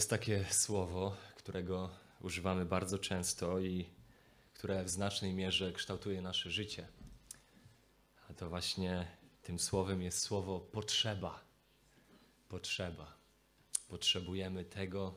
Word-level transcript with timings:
Jest 0.00 0.10
takie 0.10 0.44
słowo, 0.50 1.16
którego 1.36 1.90
używamy 2.20 2.64
bardzo 2.64 2.98
często 2.98 3.58
i 3.60 3.86
które 4.54 4.84
w 4.84 4.88
znacznej 4.88 5.34
mierze 5.34 5.72
kształtuje 5.72 6.22
nasze 6.22 6.50
życie. 6.50 6.88
A 8.30 8.34
to 8.34 8.48
właśnie 8.48 9.06
tym 9.42 9.58
słowem 9.58 10.02
jest 10.02 10.18
słowo 10.18 10.60
potrzeba. 10.60 11.44
Potrzeba. 12.48 13.14
Potrzebujemy 13.88 14.64
tego, 14.64 15.14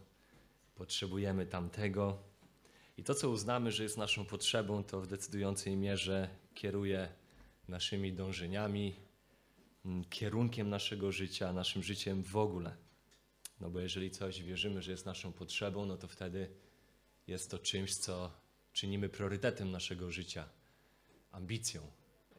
potrzebujemy 0.76 1.46
tamtego. 1.46 2.18
I 2.98 3.04
to, 3.04 3.16
co 3.16 3.30
uznamy, 3.30 3.72
że 3.72 3.84
jest 3.84 3.98
naszą 3.98 4.26
potrzebą, 4.26 4.84
to 4.84 5.02
w 5.02 5.08
decydującej 5.08 5.76
mierze 5.76 6.30
kieruje 6.54 7.10
naszymi 7.68 8.14
dążeniami, 8.14 8.96
mm, 9.86 10.06
kierunkiem 10.06 10.70
naszego 10.70 11.12
życia, 11.12 11.54
naszym 11.54 11.84
życiem 11.84 12.24
w 12.24 12.38
ogóle. 12.38 12.83
No 13.60 13.70
bo 13.70 13.80
jeżeli 13.80 14.12
coś 14.12 14.44
wierzymy, 14.44 14.82
że 14.82 14.92
jest 14.92 15.06
naszą 15.06 15.34
potrzebą, 15.34 15.86
no 15.86 15.98
to 15.98 16.08
wtedy 16.08 16.50
jest 17.28 17.52
to 17.52 17.60
czymś, 17.60 17.96
co 17.96 18.32
czynimy 18.74 19.10
priorytetem 19.10 19.72
naszego 19.72 20.12
życia, 20.12 20.50
ambicją. 21.32 21.92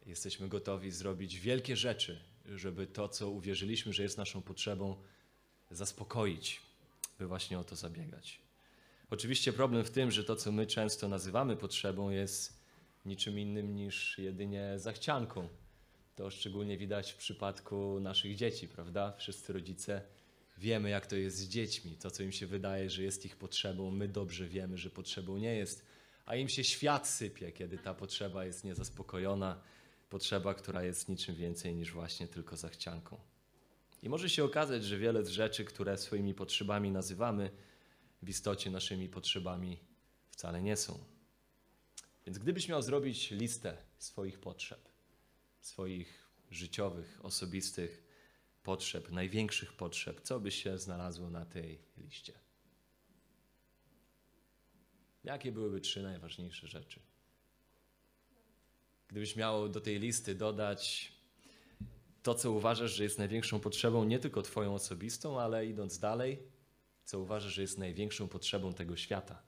Jesteśmy 0.05 0.47
gotowi 0.47 0.91
zrobić 0.91 1.39
wielkie 1.39 1.75
rzeczy, 1.75 2.19
żeby 2.45 2.87
to, 2.87 3.09
co 3.09 3.29
uwierzyliśmy, 3.29 3.93
że 3.93 4.03
jest 4.03 4.17
naszą 4.17 4.41
potrzebą, 4.41 4.95
zaspokoić, 5.71 6.61
by 7.19 7.27
właśnie 7.27 7.59
o 7.59 7.63
to 7.63 7.75
zabiegać. 7.75 8.39
Oczywiście 9.09 9.53
problem 9.53 9.83
w 9.83 9.91
tym, 9.91 10.11
że 10.11 10.23
to, 10.23 10.35
co 10.35 10.51
my 10.51 10.67
często 10.67 11.07
nazywamy 11.07 11.57
potrzebą, 11.57 12.09
jest 12.09 12.59
niczym 13.05 13.39
innym 13.39 13.75
niż 13.75 14.17
jedynie 14.17 14.73
zachcianką. 14.79 15.49
To 16.15 16.31
szczególnie 16.31 16.77
widać 16.77 17.11
w 17.11 17.17
przypadku 17.17 17.99
naszych 17.99 18.35
dzieci, 18.35 18.67
prawda? 18.67 19.11
Wszyscy 19.17 19.53
rodzice 19.53 20.01
wiemy, 20.57 20.89
jak 20.89 21.07
to 21.07 21.15
jest 21.15 21.37
z 21.37 21.47
dziećmi. 21.47 21.97
To, 21.97 22.11
co 22.11 22.23
im 22.23 22.31
się 22.31 22.47
wydaje, 22.47 22.89
że 22.89 23.03
jest 23.03 23.25
ich 23.25 23.35
potrzebą, 23.35 23.91
my 23.91 24.07
dobrze 24.07 24.47
wiemy, 24.47 24.77
że 24.77 24.89
potrzebą 24.89 25.37
nie 25.37 25.55
jest, 25.55 25.85
a 26.25 26.35
im 26.35 26.49
się 26.49 26.63
świat 26.63 27.07
sypie, 27.07 27.51
kiedy 27.51 27.77
ta 27.77 27.93
potrzeba 27.93 28.45
jest 28.45 28.63
niezaspokojona, 28.63 29.61
potrzeba, 30.09 30.53
która 30.53 30.83
jest 30.83 31.09
niczym 31.09 31.35
więcej 31.35 31.75
niż 31.75 31.91
właśnie 31.91 32.27
tylko 32.27 32.57
zachcianką. 32.57 33.19
I 34.03 34.09
może 34.09 34.29
się 34.29 34.43
okazać, 34.43 34.83
że 34.83 34.97
wiele 34.97 35.25
z 35.25 35.29
rzeczy, 35.29 35.65
które 35.65 35.97
swoimi 35.97 36.33
potrzebami 36.33 36.91
nazywamy, 36.91 37.51
w 38.21 38.29
istocie 38.29 38.71
naszymi 38.71 39.09
potrzebami 39.09 39.79
wcale 40.29 40.61
nie 40.61 40.77
są. 40.77 40.99
Więc 42.25 42.37
gdybyś 42.37 42.69
miał 42.69 42.81
zrobić 42.81 43.31
listę 43.31 43.77
swoich 43.97 44.39
potrzeb, 44.39 44.89
swoich 45.61 46.27
życiowych, 46.51 47.19
osobistych 47.25 48.04
potrzeb, 48.65 49.11
największych 49.11 49.73
potrzeb, 49.73 50.21
co 50.21 50.39
by 50.39 50.51
się 50.51 50.77
znalazło 50.77 51.29
na 51.29 51.45
tej 51.45 51.79
liście? 51.97 52.33
Jakie 55.23 55.51
byłyby 55.51 55.81
trzy 55.81 56.03
najważniejsze 56.03 56.67
rzeczy? 56.67 56.99
Gdybyś 59.07 59.35
miał 59.35 59.69
do 59.69 59.81
tej 59.81 59.99
listy 59.99 60.35
dodać 60.35 61.11
to, 62.23 62.35
co 62.35 62.51
uważasz, 62.51 62.91
że 62.91 63.03
jest 63.03 63.17
największą 63.17 63.59
potrzebą, 63.59 64.03
nie 64.03 64.19
tylko 64.19 64.41
Twoją 64.41 64.73
osobistą, 64.73 65.39
ale 65.39 65.65
idąc 65.65 65.99
dalej, 65.99 66.39
co 67.05 67.19
uważasz, 67.19 67.53
że 67.53 67.61
jest 67.61 67.77
największą 67.77 68.27
potrzebą 68.27 68.73
tego 68.73 68.97
świata? 68.97 69.41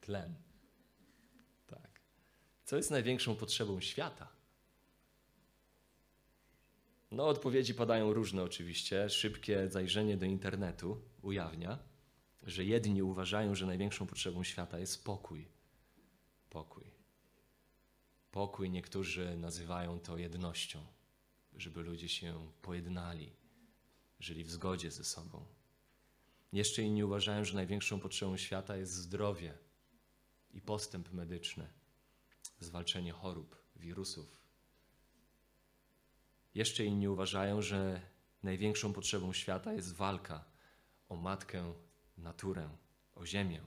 Tlen. 0.00 0.34
Tak. 1.66 2.00
Co 2.64 2.76
jest 2.76 2.90
największą 2.90 3.36
potrzebą 3.36 3.80
świata? 3.80 4.41
No, 7.12 7.26
odpowiedzi 7.26 7.74
padają 7.74 8.12
różne 8.12 8.42
oczywiście. 8.42 9.10
Szybkie 9.10 9.68
zajrzenie 9.68 10.16
do 10.16 10.26
internetu 10.26 11.02
ujawnia, 11.22 11.78
że 12.42 12.64
jedni 12.64 13.02
uważają, 13.02 13.54
że 13.54 13.66
największą 13.66 14.06
potrzebą 14.06 14.44
świata 14.44 14.78
jest 14.78 15.04
pokój. 15.04 15.48
Pokój. 16.50 16.84
Pokój 18.30 18.70
niektórzy 18.70 19.36
nazywają 19.36 20.00
to 20.00 20.18
jednością, 20.18 20.86
żeby 21.56 21.82
ludzie 21.82 22.08
się 22.08 22.50
pojednali, 22.62 23.32
żyli 24.20 24.44
w 24.44 24.50
zgodzie 24.50 24.90
ze 24.90 25.04
sobą. 25.04 25.46
Jeszcze 26.52 26.82
inni 26.82 27.04
uważają, 27.04 27.44
że 27.44 27.54
największą 27.54 28.00
potrzebą 28.00 28.36
świata 28.36 28.76
jest 28.76 28.92
zdrowie 28.92 29.58
i 30.50 30.60
postęp 30.60 31.12
medyczny, 31.12 31.66
zwalczenie 32.58 33.12
chorób, 33.12 33.62
wirusów. 33.76 34.41
Jeszcze 36.54 36.84
inni 36.84 37.08
uważają, 37.08 37.62
że 37.62 38.00
największą 38.42 38.92
potrzebą 38.92 39.32
świata 39.32 39.72
jest 39.72 39.94
walka 39.94 40.44
o 41.08 41.16
matkę, 41.16 41.74
naturę, 42.18 42.70
o 43.14 43.26
ziemię, 43.26 43.60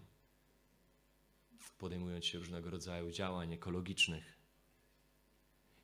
podejmując 1.78 2.26
się 2.26 2.38
różnego 2.38 2.70
rodzaju 2.70 3.12
działań 3.12 3.54
ekologicznych. 3.54 4.40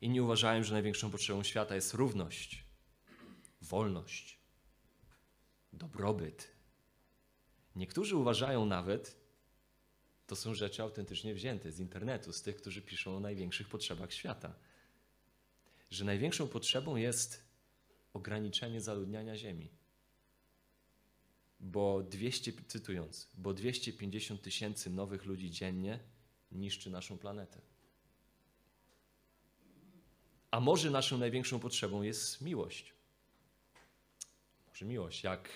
Inni 0.00 0.20
uważają, 0.20 0.62
że 0.62 0.72
największą 0.72 1.10
potrzebą 1.10 1.42
świata 1.42 1.74
jest 1.74 1.94
równość, 1.94 2.64
wolność, 3.62 4.38
dobrobyt. 5.72 6.52
Niektórzy 7.76 8.16
uważają 8.16 8.66
nawet, 8.66 9.16
to 10.26 10.36
są 10.36 10.54
rzeczy 10.54 10.82
autentycznie 10.82 11.34
wzięte 11.34 11.72
z 11.72 11.80
internetu, 11.80 12.32
z 12.32 12.42
tych, 12.42 12.56
którzy 12.56 12.82
piszą 12.82 13.16
o 13.16 13.20
największych 13.20 13.68
potrzebach 13.68 14.12
świata, 14.12 14.54
że 15.92 16.04
największą 16.04 16.48
potrzebą 16.48 16.96
jest 16.96 17.44
ograniczenie 18.12 18.80
zaludniania 18.80 19.36
Ziemi. 19.36 19.70
Bo 21.60 22.02
200, 22.02 22.52
cytując, 22.66 23.28
bo 23.34 23.54
250 23.54 24.42
tysięcy 24.42 24.90
nowych 24.90 25.24
ludzi 25.24 25.50
dziennie 25.50 25.98
niszczy 26.52 26.90
naszą 26.90 27.18
planetę. 27.18 27.60
A 30.50 30.60
może 30.60 30.90
naszą 30.90 31.18
największą 31.18 31.58
potrzebą 31.58 32.02
jest 32.02 32.40
miłość? 32.40 32.94
Może 34.68 34.86
miłość, 34.86 35.24
jak 35.24 35.48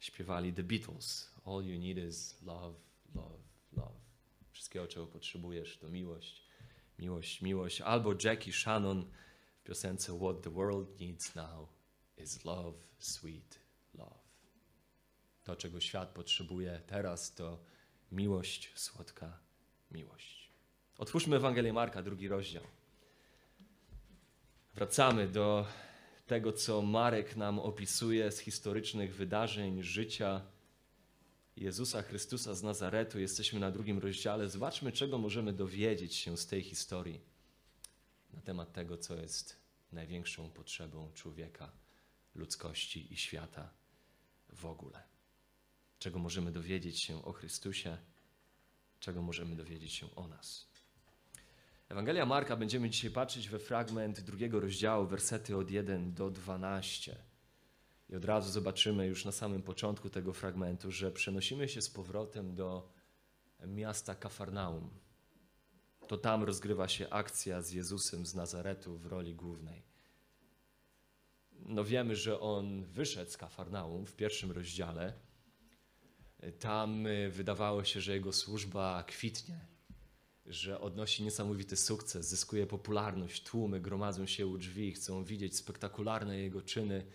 śpiewali 0.00 0.52
The 0.52 0.62
Beatles. 0.62 1.30
All 1.44 1.64
you 1.64 1.78
need 1.78 1.98
is 2.08 2.42
love, 2.42 2.76
love, 3.14 3.38
love. 3.72 3.94
Wszystkiego, 4.52 4.86
czego 4.86 5.06
potrzebujesz, 5.06 5.78
to 5.78 5.88
miłość, 5.88 6.42
miłość, 6.98 7.42
miłość. 7.42 7.80
Albo 7.80 8.14
Jackie 8.24 8.52
Shannon 8.52 9.10
piosence 9.64 10.12
What 10.12 10.42
the 10.42 10.50
world 10.50 11.00
needs 11.00 11.34
now 11.34 11.68
is 12.16 12.44
love, 12.44 12.76
sweet 12.98 13.58
love. 13.94 14.20
To, 15.44 15.56
czego 15.56 15.80
świat 15.80 16.08
potrzebuje 16.08 16.80
teraz, 16.86 17.34
to 17.34 17.58
miłość, 18.12 18.72
słodka 18.74 19.38
miłość. 19.90 20.50
Otwórzmy 20.98 21.36
Ewangelię 21.36 21.72
Marka, 21.72 22.02
drugi 22.02 22.28
rozdział. 22.28 22.62
Wracamy 24.74 25.28
do 25.28 25.66
tego, 26.26 26.52
co 26.52 26.82
Marek 26.82 27.36
nam 27.36 27.58
opisuje 27.58 28.32
z 28.32 28.38
historycznych 28.38 29.16
wydarzeń 29.16 29.82
życia 29.82 30.40
Jezusa 31.56 32.02
Chrystusa 32.02 32.54
z 32.54 32.62
Nazaretu. 32.62 33.20
Jesteśmy 33.20 33.60
na 33.60 33.70
drugim 33.70 33.98
rozdziale. 33.98 34.48
Zobaczmy, 34.48 34.92
czego 34.92 35.18
możemy 35.18 35.52
dowiedzieć 35.52 36.14
się 36.14 36.36
z 36.36 36.46
tej 36.46 36.62
historii 36.62 37.33
na 38.34 38.42
temat 38.42 38.72
tego, 38.72 38.98
co 38.98 39.16
jest 39.16 39.56
największą 39.92 40.50
potrzebą 40.50 41.12
człowieka, 41.12 41.72
ludzkości 42.34 43.12
i 43.12 43.16
świata 43.16 43.70
w 44.48 44.66
ogóle. 44.66 45.02
Czego 45.98 46.18
możemy 46.18 46.52
dowiedzieć 46.52 47.00
się 47.00 47.24
o 47.24 47.32
Chrystusie, 47.32 47.98
czego 49.00 49.22
możemy 49.22 49.56
dowiedzieć 49.56 49.92
się 49.92 50.14
o 50.14 50.28
nas. 50.28 50.66
Ewangelia 51.88 52.26
Marka 52.26 52.56
będziemy 52.56 52.90
dzisiaj 52.90 53.10
patrzeć 53.10 53.48
we 53.48 53.58
fragment 53.58 54.20
drugiego 54.20 54.60
rozdziału, 54.60 55.06
wersety 55.06 55.56
od 55.56 55.70
1 55.70 56.14
do 56.14 56.30
12. 56.30 57.16
I 58.08 58.16
od 58.16 58.24
razu 58.24 58.50
zobaczymy 58.52 59.06
już 59.06 59.24
na 59.24 59.32
samym 59.32 59.62
początku 59.62 60.10
tego 60.10 60.32
fragmentu, 60.32 60.90
że 60.90 61.10
przenosimy 61.10 61.68
się 61.68 61.82
z 61.82 61.90
powrotem 61.90 62.54
do 62.54 62.88
miasta 63.66 64.14
Kafarnaum. 64.14 64.90
To 66.08 66.16
tam 66.16 66.42
rozgrywa 66.42 66.88
się 66.88 67.10
akcja 67.10 67.62
z 67.62 67.72
Jezusem 67.72 68.26
z 68.26 68.34
Nazaretu 68.34 68.98
w 68.98 69.06
roli 69.06 69.34
głównej. 69.34 69.82
No 71.52 71.84
wiemy, 71.84 72.16
że 72.16 72.40
on 72.40 72.84
wyszedł 72.84 73.30
z 73.30 73.36
Kafarnaum 73.36 74.06
w 74.06 74.16
pierwszym 74.16 74.52
rozdziale. 74.52 75.12
Tam 76.58 77.06
y, 77.06 77.30
wydawało 77.30 77.84
się, 77.84 78.00
że 78.00 78.12
jego 78.12 78.32
służba 78.32 79.04
kwitnie, 79.06 79.66
że 80.46 80.80
odnosi 80.80 81.24
niesamowity 81.24 81.76
sukces, 81.76 82.28
zyskuje 82.28 82.66
popularność, 82.66 83.42
tłumy 83.42 83.80
gromadzą 83.80 84.26
się 84.26 84.46
u 84.46 84.58
drzwi, 84.58 84.92
chcą 84.92 85.24
widzieć 85.24 85.56
spektakularne 85.56 86.38
jego 86.38 86.62
czyny, 86.62 87.06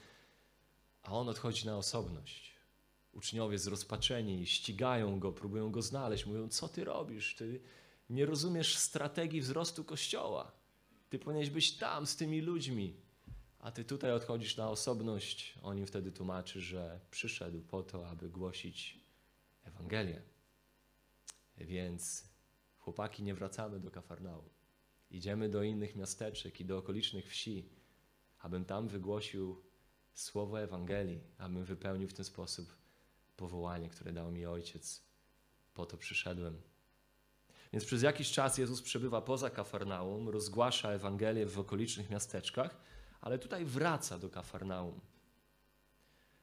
a 1.03 1.11
on 1.11 1.29
odchodzi 1.29 1.65
na 1.65 1.77
osobność. 1.77 2.55
Uczniowie 3.11 3.57
zrozpaczeni 3.57 4.45
ścigają 4.45 5.19
go, 5.19 5.31
próbują 5.31 5.71
go 5.71 5.81
znaleźć, 5.81 6.25
mówią: 6.25 6.49
Co 6.49 6.67
ty 6.67 6.83
robisz? 6.83 7.35
Ty 7.35 7.61
nie 8.09 8.25
rozumiesz 8.25 8.77
strategii 8.77 9.41
wzrostu 9.41 9.83
kościoła. 9.83 10.51
Ty 11.09 11.19
powinieneś 11.19 11.49
być 11.49 11.77
tam 11.77 12.07
z 12.07 12.15
tymi 12.15 12.41
ludźmi. 12.41 12.95
A 13.59 13.71
ty 13.71 13.83
tutaj 13.83 14.11
odchodzisz 14.11 14.57
na 14.57 14.69
osobność. 14.69 15.59
On 15.61 15.77
im 15.77 15.85
wtedy 15.85 16.11
tłumaczy, 16.11 16.61
że 16.61 16.99
przyszedł 17.11 17.61
po 17.61 17.83
to, 17.83 18.07
aby 18.07 18.29
głosić 18.29 18.99
Ewangelię. 19.63 20.21
Więc 21.57 22.29
chłopaki, 22.77 23.23
nie 23.23 23.35
wracamy 23.35 23.79
do 23.79 23.91
Kafarnaum. 23.91 24.49
Idziemy 25.11 25.49
do 25.49 25.63
innych 25.63 25.95
miasteczek 25.95 26.61
i 26.61 26.65
do 26.65 26.77
okolicznych 26.77 27.29
wsi, 27.29 27.69
abym 28.39 28.65
tam 28.65 28.87
wygłosił 28.87 29.61
słowo 30.13 30.61
Ewangelii, 30.61 31.21
abym 31.37 31.63
wypełnił 31.65 32.07
w 32.07 32.13
ten 32.13 32.25
sposób 32.25 32.75
powołanie, 33.37 33.89
które 33.89 34.13
dał 34.13 34.31
mi 34.31 34.45
Ojciec. 34.45 35.03
Po 35.73 35.85
to 35.85 35.97
przyszedłem. 35.97 36.61
Więc 37.73 37.85
przez 37.85 38.01
jakiś 38.01 38.31
czas 38.31 38.57
Jezus 38.57 38.81
przebywa 38.81 39.21
poza 39.21 39.49
Kafarnaum, 39.49 40.29
rozgłasza 40.29 40.91
Ewangelię 40.91 41.45
w 41.45 41.59
okolicznych 41.59 42.09
miasteczkach, 42.09 42.77
ale 43.21 43.39
tutaj 43.39 43.65
wraca 43.65 44.19
do 44.19 44.29
Kafarnaum. 44.29 44.99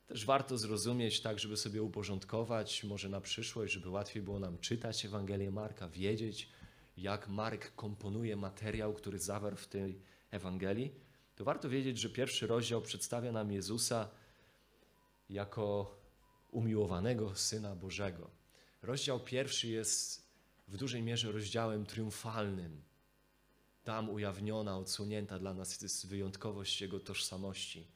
Też 0.06 0.26
warto 0.26 0.58
zrozumieć 0.58 1.20
tak, 1.20 1.38
żeby 1.38 1.56
sobie 1.56 1.82
uporządkować, 1.82 2.84
może 2.84 3.08
na 3.08 3.20
przyszłość, 3.20 3.72
żeby 3.72 3.90
łatwiej 3.90 4.22
było 4.22 4.40
nam 4.40 4.58
czytać 4.58 5.04
Ewangelię 5.04 5.50
Marka, 5.50 5.88
wiedzieć, 5.88 6.48
jak 6.96 7.28
Mark 7.28 7.74
komponuje 7.74 8.36
materiał, 8.36 8.94
który 8.94 9.18
zawarł 9.18 9.56
w 9.56 9.66
tej 9.66 10.00
Ewangelii, 10.30 10.94
to 11.36 11.44
warto 11.44 11.68
wiedzieć, 11.68 11.98
że 11.98 12.10
pierwszy 12.10 12.46
rozdział 12.46 12.82
przedstawia 12.82 13.32
nam 13.32 13.52
Jezusa 13.52 14.08
jako 15.30 15.96
umiłowanego 16.50 17.34
Syna 17.34 17.76
Bożego. 17.76 18.30
Rozdział 18.82 19.20
pierwszy 19.20 19.68
jest 19.68 20.25
w 20.68 20.76
dużej 20.76 21.02
mierze 21.02 21.32
rozdziałem 21.32 21.86
triumfalnym. 21.86 22.82
Tam 23.84 24.10
ujawniona, 24.10 24.78
odsunięta 24.78 25.38
dla 25.38 25.54
nas 25.54 25.82
jest 25.82 26.06
wyjątkowość 26.06 26.80
Jego 26.80 27.00
tożsamości, 27.00 27.86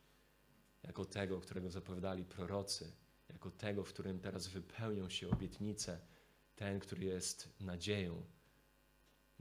jako 0.82 1.04
tego, 1.04 1.40
którego 1.40 1.70
zapowiadali 1.70 2.24
prorocy, 2.24 2.92
jako 3.28 3.50
tego, 3.50 3.84
w 3.84 3.88
którym 3.88 4.20
teraz 4.20 4.48
wypełnią 4.48 5.08
się 5.08 5.30
obietnice, 5.30 6.00
ten, 6.56 6.80
który 6.80 7.04
jest 7.04 7.48
nadzieją 7.60 8.22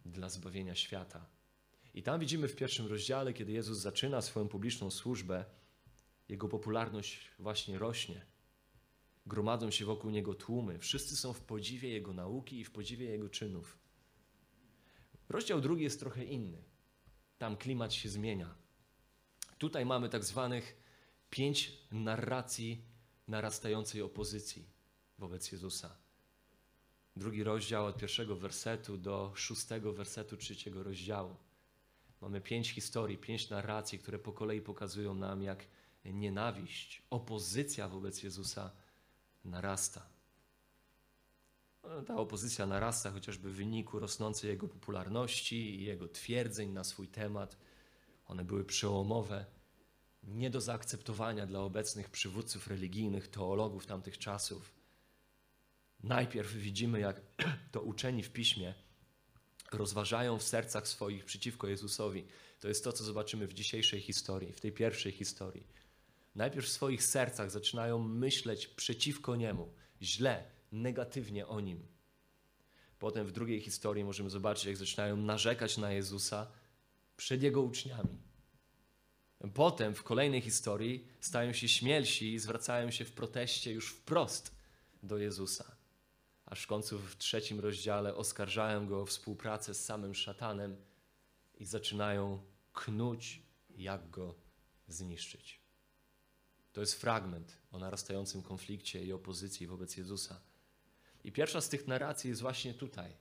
dla 0.05 0.29
zbawienia 0.29 0.75
świata. 0.75 1.25
I 1.93 2.03
tam 2.03 2.19
widzimy 2.19 2.47
w 2.47 2.55
pierwszym 2.55 2.87
rozdziale, 2.87 3.33
kiedy 3.33 3.51
Jezus 3.51 3.77
zaczyna 3.77 4.21
swoją 4.21 4.47
publiczną 4.47 4.91
służbę, 4.91 5.45
jego 6.29 6.47
popularność 6.47 7.31
właśnie 7.39 7.79
rośnie. 7.79 8.25
Gromadzą 9.25 9.71
się 9.71 9.85
wokół 9.85 10.11
niego 10.11 10.33
tłumy. 10.33 10.79
Wszyscy 10.79 11.17
są 11.17 11.33
w 11.33 11.41
podziwie 11.41 11.89
jego 11.89 12.13
nauki 12.13 12.59
i 12.59 12.65
w 12.65 12.71
podziwie 12.71 13.05
jego 13.05 13.29
czynów. 13.29 13.77
Rozdział 15.29 15.61
drugi 15.61 15.83
jest 15.83 15.99
trochę 15.99 16.25
inny. 16.25 16.63
Tam 17.37 17.57
klimat 17.57 17.93
się 17.93 18.09
zmienia. 18.09 18.55
Tutaj 19.57 19.85
mamy 19.85 20.09
tak 20.09 20.23
zwanych 20.23 20.77
pięć 21.29 21.77
narracji 21.91 22.85
narastającej 23.27 24.01
opozycji 24.01 24.65
wobec 25.17 25.51
Jezusa. 25.51 25.97
Drugi 27.15 27.43
rozdział 27.43 27.85
od 27.85 27.97
pierwszego 27.97 28.35
wersetu 28.35 28.97
do 28.97 29.31
szóstego 29.35 29.93
wersetu 29.93 30.37
trzeciego 30.37 30.83
rozdziału. 30.83 31.35
Mamy 32.21 32.41
pięć 32.41 32.71
historii, 32.71 33.17
pięć 33.17 33.49
narracji, 33.49 33.99
które 33.99 34.19
po 34.19 34.33
kolei 34.33 34.61
pokazują 34.61 35.13
nam, 35.13 35.41
jak 35.43 35.67
nienawiść, 36.05 37.03
opozycja 37.09 37.87
wobec 37.87 38.23
Jezusa 38.23 38.71
narasta. 39.49 40.09
Ta 42.07 42.15
opozycja 42.15 42.65
narasta 42.65 43.11
chociażby 43.11 43.49
w 43.49 43.55
wyniku 43.55 43.99
rosnącej 43.99 44.49
jego 44.49 44.67
popularności 44.67 45.75
i 45.75 45.83
jego 45.83 46.07
twierdzeń 46.07 46.69
na 46.69 46.83
swój 46.83 47.07
temat. 47.07 47.57
One 48.25 48.45
były 48.45 48.65
przełomowe, 48.65 49.45
nie 50.23 50.49
do 50.49 50.61
zaakceptowania 50.61 51.45
dla 51.45 51.59
obecnych 51.59 52.09
przywódców 52.09 52.67
religijnych, 52.67 53.27
teologów 53.27 53.85
tamtych 53.85 54.17
czasów. 54.17 54.73
Najpierw 56.03 56.53
widzimy, 56.53 56.99
jak 56.99 57.21
to 57.71 57.81
uczeni 57.81 58.23
w 58.23 58.31
piśmie 58.31 58.73
rozważają 59.71 60.37
w 60.37 60.43
sercach 60.43 60.87
swoich 60.87 61.25
przeciwko 61.25 61.67
Jezusowi. 61.67 62.25
To 62.59 62.67
jest 62.67 62.83
to, 62.83 62.93
co 62.93 63.03
zobaczymy 63.03 63.47
w 63.47 63.53
dzisiejszej 63.53 64.01
historii, 64.01 64.53
w 64.53 64.61
tej 64.61 64.71
pierwszej 64.71 65.11
historii. 65.11 65.67
Najpierw 66.35 66.65
w 66.65 66.69
swoich 66.69 67.03
sercach 67.03 67.51
zaczynają 67.51 67.99
myśleć 67.99 68.67
przeciwko 68.67 69.35
Niemu, 69.35 69.73
źle, 70.01 70.43
negatywnie 70.71 71.47
o 71.47 71.59
Nim. 71.59 71.87
Potem 72.99 73.25
w 73.27 73.31
drugiej 73.31 73.61
historii 73.61 74.03
możemy 74.03 74.29
zobaczyć, 74.29 74.65
jak 74.65 74.77
zaczynają 74.77 75.17
narzekać 75.17 75.77
na 75.77 75.91
Jezusa 75.91 76.47
przed 77.17 77.43
Jego 77.43 77.61
uczniami. 77.61 78.21
Potem 79.53 79.95
w 79.95 80.03
kolejnej 80.03 80.41
historii 80.41 81.07
stają 81.19 81.53
się 81.53 81.67
śmielsi 81.67 82.33
i 82.33 82.39
zwracają 82.39 82.91
się 82.91 83.05
w 83.05 83.11
proteście 83.11 83.71
już 83.71 83.91
wprost 83.91 84.55
do 85.03 85.17
Jezusa 85.17 85.79
aż 86.49 86.63
w 86.63 86.67
końcu 86.67 86.99
w 86.99 87.17
trzecim 87.17 87.59
rozdziale 87.59 88.15
oskarżają 88.15 88.87
go 88.87 89.01
o 89.01 89.05
współpracę 89.05 89.73
z 89.73 89.85
samym 89.85 90.15
szatanem 90.15 90.75
i 91.59 91.65
zaczynają 91.65 92.43
knuć, 92.73 93.41
jak 93.69 94.09
go 94.09 94.35
zniszczyć. 94.87 95.58
To 96.73 96.81
jest 96.81 96.93
fragment 96.93 97.57
o 97.71 97.79
narastającym 97.79 98.41
konflikcie 98.41 99.05
i 99.05 99.13
opozycji 99.13 99.67
wobec 99.67 99.97
Jezusa. 99.97 100.41
I 101.23 101.31
pierwsza 101.31 101.61
z 101.61 101.69
tych 101.69 101.87
narracji 101.87 102.29
jest 102.29 102.41
właśnie 102.41 102.73
tutaj. 102.73 103.17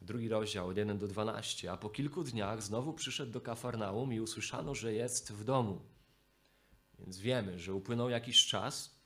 Drugi 0.00 0.28
rozdział, 0.28 0.68
od 0.68 0.76
1 0.76 0.98
do 0.98 1.08
12. 1.08 1.72
A 1.72 1.76
po 1.76 1.90
kilku 1.90 2.24
dniach 2.24 2.62
znowu 2.62 2.92
przyszedł 2.92 3.32
do 3.32 3.40
Kafarnaum 3.40 4.12
i 4.12 4.20
usłyszano, 4.20 4.74
że 4.74 4.92
jest 4.92 5.32
w 5.32 5.44
domu. 5.44 5.80
Więc 6.98 7.18
wiemy, 7.18 7.58
że 7.58 7.74
upłynął 7.74 8.10
jakiś 8.10 8.46
czas, 8.46 8.96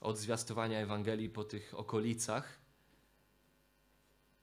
od 0.00 0.18
zwiastowania 0.18 0.78
Ewangelii 0.80 1.30
po 1.30 1.44
tych 1.44 1.74
okolicach. 1.74 2.60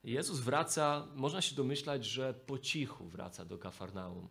Jezus 0.03 0.39
wraca, 0.39 1.07
można 1.15 1.41
się 1.41 1.55
domyślać, 1.55 2.05
że 2.05 2.33
po 2.33 2.59
cichu 2.59 3.07
wraca 3.07 3.45
do 3.45 3.57
Kafarnaum. 3.57 4.29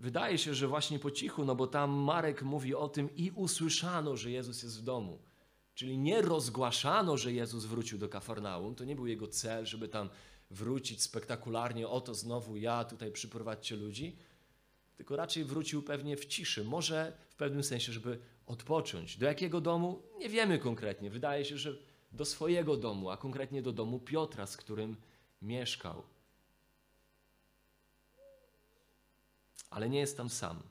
Wydaje 0.00 0.38
się, 0.38 0.54
że 0.54 0.68
właśnie 0.68 0.98
po 0.98 1.10
cichu, 1.10 1.44
no 1.44 1.54
bo 1.54 1.66
tam 1.66 1.90
Marek 1.90 2.42
mówi 2.42 2.74
o 2.74 2.88
tym 2.88 3.16
i 3.16 3.30
usłyszano, 3.30 4.16
że 4.16 4.30
Jezus 4.30 4.62
jest 4.62 4.80
w 4.80 4.82
domu. 4.82 5.18
Czyli 5.74 5.98
nie 5.98 6.22
rozgłaszano, 6.22 7.16
że 7.16 7.32
Jezus 7.32 7.64
wrócił 7.64 7.98
do 7.98 8.08
Kafarnaum. 8.08 8.74
To 8.74 8.84
nie 8.84 8.96
był 8.96 9.06
jego 9.06 9.28
cel, 9.28 9.66
żeby 9.66 9.88
tam 9.88 10.10
wrócić 10.50 11.02
spektakularnie, 11.02 11.88
oto 11.88 12.14
znowu 12.14 12.56
ja, 12.56 12.84
tutaj 12.84 13.12
przyprowadźcie 13.12 13.76
ludzi. 13.76 14.16
Tylko 14.96 15.16
raczej 15.16 15.44
wrócił 15.44 15.82
pewnie 15.82 16.16
w 16.16 16.26
ciszy. 16.26 16.64
Może 16.64 17.12
w 17.28 17.34
pewnym 17.34 17.64
sensie, 17.64 17.92
żeby 17.92 18.18
odpocząć. 18.46 19.16
Do 19.16 19.26
jakiego 19.26 19.60
domu? 19.60 20.02
Nie 20.18 20.28
wiemy 20.28 20.58
konkretnie. 20.58 21.10
Wydaje 21.10 21.44
się, 21.44 21.58
że 21.58 21.76
do 22.12 22.24
swojego 22.24 22.76
domu, 22.76 23.10
a 23.10 23.16
konkretnie 23.16 23.62
do 23.62 23.72
domu 23.72 23.98
Piotra, 23.98 24.46
z 24.46 24.56
którym 24.56 24.96
mieszkał. 25.42 26.02
Ale 29.70 29.88
nie 29.88 29.98
jest 29.98 30.16
tam 30.16 30.30
sam. 30.30 30.62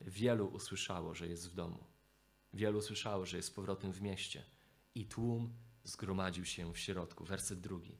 Wielu 0.00 0.46
usłyszało, 0.46 1.14
że 1.14 1.28
jest 1.28 1.50
w 1.50 1.54
domu. 1.54 1.84
Wielu 2.54 2.78
usłyszało, 2.78 3.26
że 3.26 3.36
jest 3.36 3.48
z 3.48 3.52
powrotem 3.52 3.92
w 3.92 4.02
mieście. 4.02 4.44
I 4.94 5.06
tłum 5.06 5.52
zgromadził 5.84 6.44
się 6.44 6.72
w 6.72 6.78
środku. 6.78 7.24
Werset 7.24 7.60
drugi. 7.60 7.98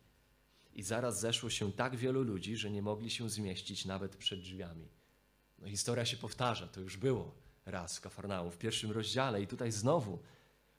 I 0.74 0.82
zaraz 0.82 1.20
zeszło 1.20 1.50
się 1.50 1.72
tak 1.72 1.96
wielu 1.96 2.22
ludzi, 2.22 2.56
że 2.56 2.70
nie 2.70 2.82
mogli 2.82 3.10
się 3.10 3.30
zmieścić 3.30 3.84
nawet 3.84 4.16
przed 4.16 4.40
drzwiami. 4.40 4.88
No, 5.58 5.68
historia 5.68 6.04
się 6.04 6.16
powtarza, 6.16 6.68
to 6.68 6.80
już 6.80 6.96
było 6.96 7.34
raz 7.66 7.98
w 7.98 8.00
Kafarnaum, 8.00 8.50
w 8.50 8.58
pierwszym 8.58 8.90
rozdziale. 8.90 9.42
I 9.42 9.46
tutaj 9.46 9.72
znowu 9.72 10.18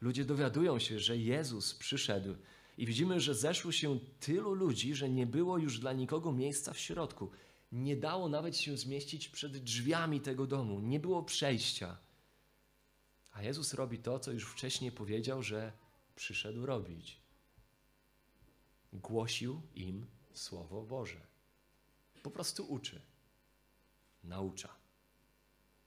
ludzie 0.02 0.26
dowiadują 0.26 0.80
się, 0.80 1.00
że 1.00 1.18
Jezus 1.18 1.74
przyszedł. 1.76 2.36
I 2.78 2.86
widzimy, 2.86 3.20
że 3.20 3.36
zeszło 3.36 3.72
się 3.72 4.00
tylu 4.20 4.54
ludzi, 4.54 4.96
że 4.96 5.10
nie 5.10 5.28
było 5.28 5.58
już 5.58 5.80
dla 5.80 5.94
nikogo 5.94 6.32
miejsca 6.32 6.74
w 6.74 6.80
środku. 6.80 7.32
Nie 7.72 7.98
dało 7.98 8.30
nawet 8.30 8.58
się 8.58 8.78
zmieścić 8.78 9.30
przed 9.30 9.58
drzwiami 9.58 10.22
tego 10.22 10.48
domu. 10.48 10.80
Nie 10.80 11.00
było 11.00 11.24
przejścia. 11.24 11.98
A 13.32 13.44
Jezus 13.44 13.74
robi 13.74 14.00
to, 14.00 14.20
co 14.20 14.32
już 14.32 14.46
wcześniej 14.46 14.92
powiedział, 14.92 15.44
że 15.44 15.72
przyszedł 16.16 16.66
robić. 16.66 17.18
Głosił 18.94 19.62
im 19.76 20.08
Słowo 20.34 20.84
Boże. 20.84 21.28
Po 22.24 22.32
prostu 22.32 22.66
uczy, 22.66 23.02
naucza. 24.24 24.76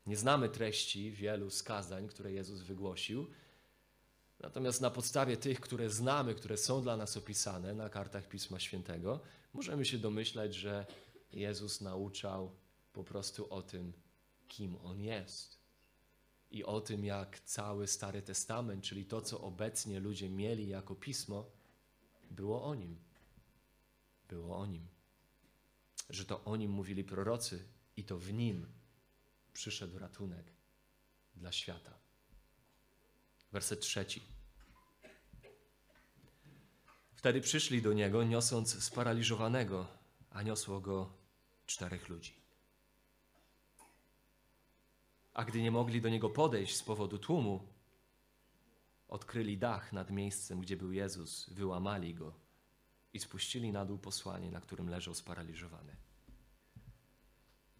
Nie 0.06 0.16
znamy 0.16 0.48
treści 0.48 1.12
wielu 1.12 1.50
skazań, 1.50 2.08
które 2.08 2.32
Jezus 2.32 2.62
wygłosił. 2.62 3.26
Natomiast 4.40 4.80
na 4.80 4.90
podstawie 4.90 5.36
tych, 5.36 5.60
które 5.60 5.90
znamy, 5.90 6.34
które 6.34 6.56
są 6.56 6.82
dla 6.82 6.96
nas 6.96 7.16
opisane 7.16 7.74
na 7.74 7.88
kartach 7.88 8.28
Pisma 8.28 8.60
Świętego, 8.60 9.20
możemy 9.52 9.84
się 9.84 9.98
domyślać, 9.98 10.54
że 10.54 10.86
Jezus 11.32 11.80
nauczał 11.80 12.56
po 12.92 13.04
prostu 13.04 13.52
o 13.54 13.62
tym, 13.62 13.92
kim 14.48 14.76
On 14.76 15.00
jest. 15.00 15.58
I 16.50 16.64
o 16.64 16.80
tym, 16.80 17.04
jak 17.04 17.40
cały 17.40 17.86
Stary 17.86 18.22
Testament, 18.22 18.84
czyli 18.84 19.04
to, 19.04 19.22
co 19.22 19.40
obecnie 19.40 20.00
ludzie 20.00 20.30
mieli 20.30 20.68
jako 20.68 20.94
pismo, 20.94 21.50
było 22.30 22.64
o 22.64 22.74
Nim. 22.74 22.96
Było 24.28 24.58
o 24.58 24.66
Nim. 24.66 24.88
że 26.10 26.24
to 26.24 26.44
o 26.44 26.56
nim 26.56 26.70
mówili 26.70 27.04
prorocy 27.04 27.64
i 27.96 28.04
to 28.04 28.18
w 28.18 28.32
nim 28.32 28.66
przyszedł 29.52 29.98
ratunek 29.98 30.52
dla 31.36 31.52
świata. 31.52 31.98
Werset 33.52 33.80
trzeci. 33.80 34.22
Wtedy 37.14 37.40
przyszli 37.40 37.82
do 37.82 37.92
niego, 37.92 38.24
niosąc 38.24 38.84
sparaliżowanego, 38.84 39.86
a 40.30 40.42
niosło 40.42 40.80
go 40.80 41.21
czterech 41.72 42.08
ludzi. 42.08 42.32
A 45.34 45.44
gdy 45.44 45.62
nie 45.62 45.70
mogli 45.70 46.00
do 46.00 46.08
niego 46.08 46.30
podejść 46.30 46.76
z 46.76 46.82
powodu 46.82 47.18
tłumu, 47.18 47.68
odkryli 49.08 49.58
dach 49.58 49.92
nad 49.92 50.10
miejscem, 50.10 50.60
gdzie 50.60 50.76
był 50.76 50.92
Jezus, 50.92 51.50
wyłamali 51.50 52.14
go 52.14 52.34
i 53.12 53.18
spuścili 53.18 53.72
na 53.72 53.84
dół 53.84 53.98
posłanie, 53.98 54.50
na 54.50 54.60
którym 54.60 54.88
leżał 54.88 55.14
sparaliżowany. 55.14 55.96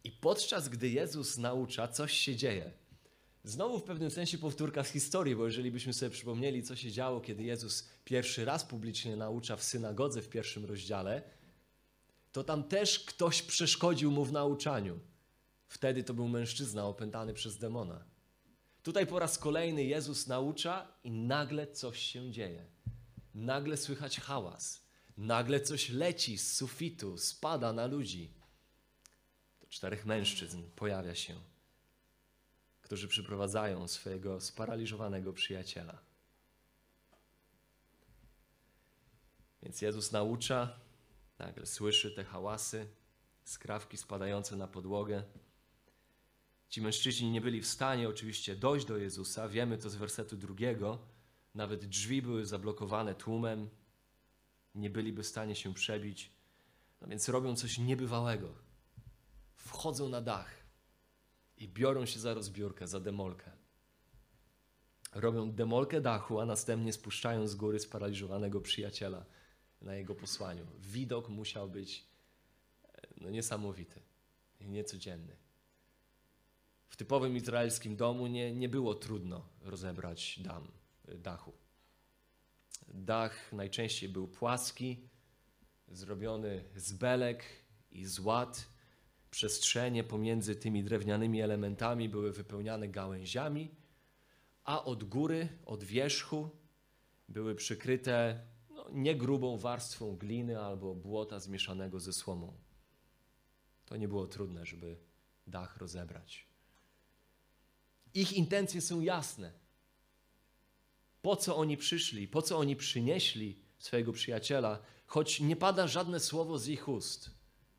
I 0.04 0.12
podczas 0.12 0.68
gdy 0.68 0.88
Jezus 0.88 1.38
naucza, 1.38 1.88
coś 1.88 2.12
się 2.12 2.37
dzieje. 2.37 2.72
Znowu 3.44 3.78
w 3.78 3.84
pewnym 3.84 4.11
sensie 4.11 4.38
powtórka 4.38 4.84
z 4.84 4.90
historii, 4.90 5.37
bo 5.37 5.44
jeżeli 5.44 5.70
byśmy 5.70 5.92
sobie 5.92 6.11
przypomnieli, 6.11 6.62
co 6.62 6.76
się 6.76 6.90
działo, 6.90 7.20
kiedy 7.20 7.42
Jezus 7.42 7.88
pierwszy 8.04 8.44
raz 8.44 8.64
publicznie 8.64 9.16
naucza 9.16 9.56
w 9.56 9.64
synagodze 9.64 10.22
w 10.22 10.28
pierwszym 10.28 10.64
rozdziale, 10.64 11.22
to 12.32 12.44
tam 12.44 12.64
też 12.64 12.98
ktoś 13.00 13.42
przeszkodził 13.42 14.10
mu 14.10 14.24
w 14.24 14.32
nauczaniu. 14.32 15.00
Wtedy 15.68 16.04
to 16.04 16.14
był 16.14 16.28
mężczyzna 16.28 16.86
opętany 16.86 17.34
przez 17.34 17.58
demona. 17.58 18.04
Tutaj 18.82 19.06
po 19.06 19.18
raz 19.18 19.38
kolejny 19.38 19.84
Jezus 19.84 20.26
naucza 20.26 20.88
i 21.04 21.10
nagle 21.10 21.66
coś 21.66 21.98
się 21.98 22.30
dzieje. 22.30 22.66
Nagle 23.34 23.76
słychać 23.76 24.20
hałas. 24.20 24.82
Nagle 25.16 25.60
coś 25.60 25.88
leci 25.88 26.38
z 26.38 26.52
sufitu, 26.52 27.18
spada 27.18 27.72
na 27.72 27.86
ludzi. 27.86 28.34
To 29.60 29.66
czterech 29.66 30.06
mężczyzn 30.06 30.62
pojawia 30.76 31.14
się, 31.14 31.40
którzy 32.82 33.08
przyprowadzają 33.08 33.88
swojego 33.88 34.40
sparaliżowanego 34.40 35.32
przyjaciela. 35.32 35.98
Więc 39.62 39.82
Jezus 39.82 40.12
naucza, 40.12 40.80
nagle 41.46 41.66
słyszy 41.66 42.11
te 42.11 42.25
hałasy, 42.25 42.88
skrawki 43.44 43.96
spadające 43.96 44.56
na 44.56 44.66
podłogę. 44.66 45.22
Ci 46.68 46.82
mężczyźni 46.82 47.30
nie 47.30 47.40
byli 47.40 47.61
w 47.61 47.66
stanie 47.66 48.08
oczywiście 48.08 48.56
dojść 48.56 48.87
do 48.87 48.96
Jezusa, 48.96 49.49
wiemy 49.49 49.78
to 49.78 49.90
z 49.90 49.94
wersetu 49.94 50.37
drugiego. 50.37 50.99
Nawet 51.54 51.84
drzwi 51.84 52.22
były 52.22 52.46
zablokowane 52.46 53.14
tłumem, 53.14 53.70
nie 54.75 54.90
byliby 54.90 55.22
w 55.22 55.26
stanie 55.26 55.54
się 55.54 55.75
przebić. 55.75 56.32
No 57.00 57.08
więc 57.08 57.28
robią 57.28 57.56
coś 57.56 57.78
niebywałego. 57.78 58.54
Wchodzą 59.56 60.08
na 60.08 60.20
dach 60.20 60.54
i 61.56 61.68
biorą 61.68 62.06
się 62.06 62.20
za 62.20 62.34
rozbiórkę, 62.34 62.87
za 62.87 63.00
demolkę. 63.00 63.50
Robią 65.14 65.52
demolkę 65.52 66.00
dachu, 66.00 66.40
a 66.40 66.46
następnie 66.46 66.92
spuszczają 66.92 67.46
z 67.46 67.54
góry 67.54 67.78
sparaliżowanego 67.78 68.61
przyjaciela 68.61 69.25
na 69.82 69.94
jego 69.94 70.14
posłaniu. 70.14 70.66
Widok 70.80 71.28
musiał 71.28 71.68
być 71.68 72.06
no, 73.20 73.30
niesamowity 73.30 74.00
i 74.60 74.68
niecodzienny. 74.68 75.36
W 76.88 76.96
typowym 76.96 77.36
izraelskim 77.36 77.96
domu 77.96 78.26
nie, 78.26 78.52
nie 78.52 78.68
było 78.68 78.94
trudno 78.94 79.48
rozebrać 79.60 80.40
dam, 80.40 80.68
dachu. 81.18 81.52
Dach 82.88 83.52
najczęściej 83.52 84.08
był 84.08 84.28
płaski, 84.28 85.08
zrobiony 85.88 86.64
z 86.76 86.92
belek 86.92 87.44
i 87.90 88.04
z 88.04 88.18
łat. 88.18 88.68
Przestrzenie 89.30 90.04
pomiędzy 90.04 90.56
tymi 90.56 90.84
drewnianymi 90.84 91.40
elementami 91.40 92.08
były 92.08 92.32
wypełniane 92.32 92.88
gałęziami, 92.88 93.74
a 94.64 94.84
od 94.84 95.04
góry, 95.04 95.48
od 95.66 95.84
wierzchu 95.84 96.50
były 97.28 97.54
przykryte 97.54 98.46
no, 98.92 98.99
niegrubą 98.99 99.58
warstwą 99.58 100.16
gliny 100.16 100.61
albo 100.61 100.94
błota 100.94 101.40
zmieszanego 101.40 102.00
ze 102.00 102.12
słomą. 102.12 102.52
To 103.87 103.96
nie 103.96 104.08
było 104.08 104.26
trudne, 104.26 104.66
żeby 104.66 104.96
dach 105.46 105.76
rozebrać. 105.76 106.46
Ich 108.14 108.32
intencje 108.32 108.80
są 108.80 109.00
jasne. 109.00 109.52
Po 111.22 111.37
co 111.37 111.56
oni 111.56 111.76
przyszli, 111.76 112.28
po 112.28 112.42
co 112.42 112.58
oni 112.58 112.76
przynieśli 112.76 113.58
swojego 113.78 114.12
przyjaciela, 114.12 114.78
choć 115.06 115.40
nie 115.40 115.56
pada 115.56 115.87
żadne 115.87 116.20
słowo 116.20 116.58
z 116.58 116.68
ich 116.68 116.88
ust, 116.88 117.30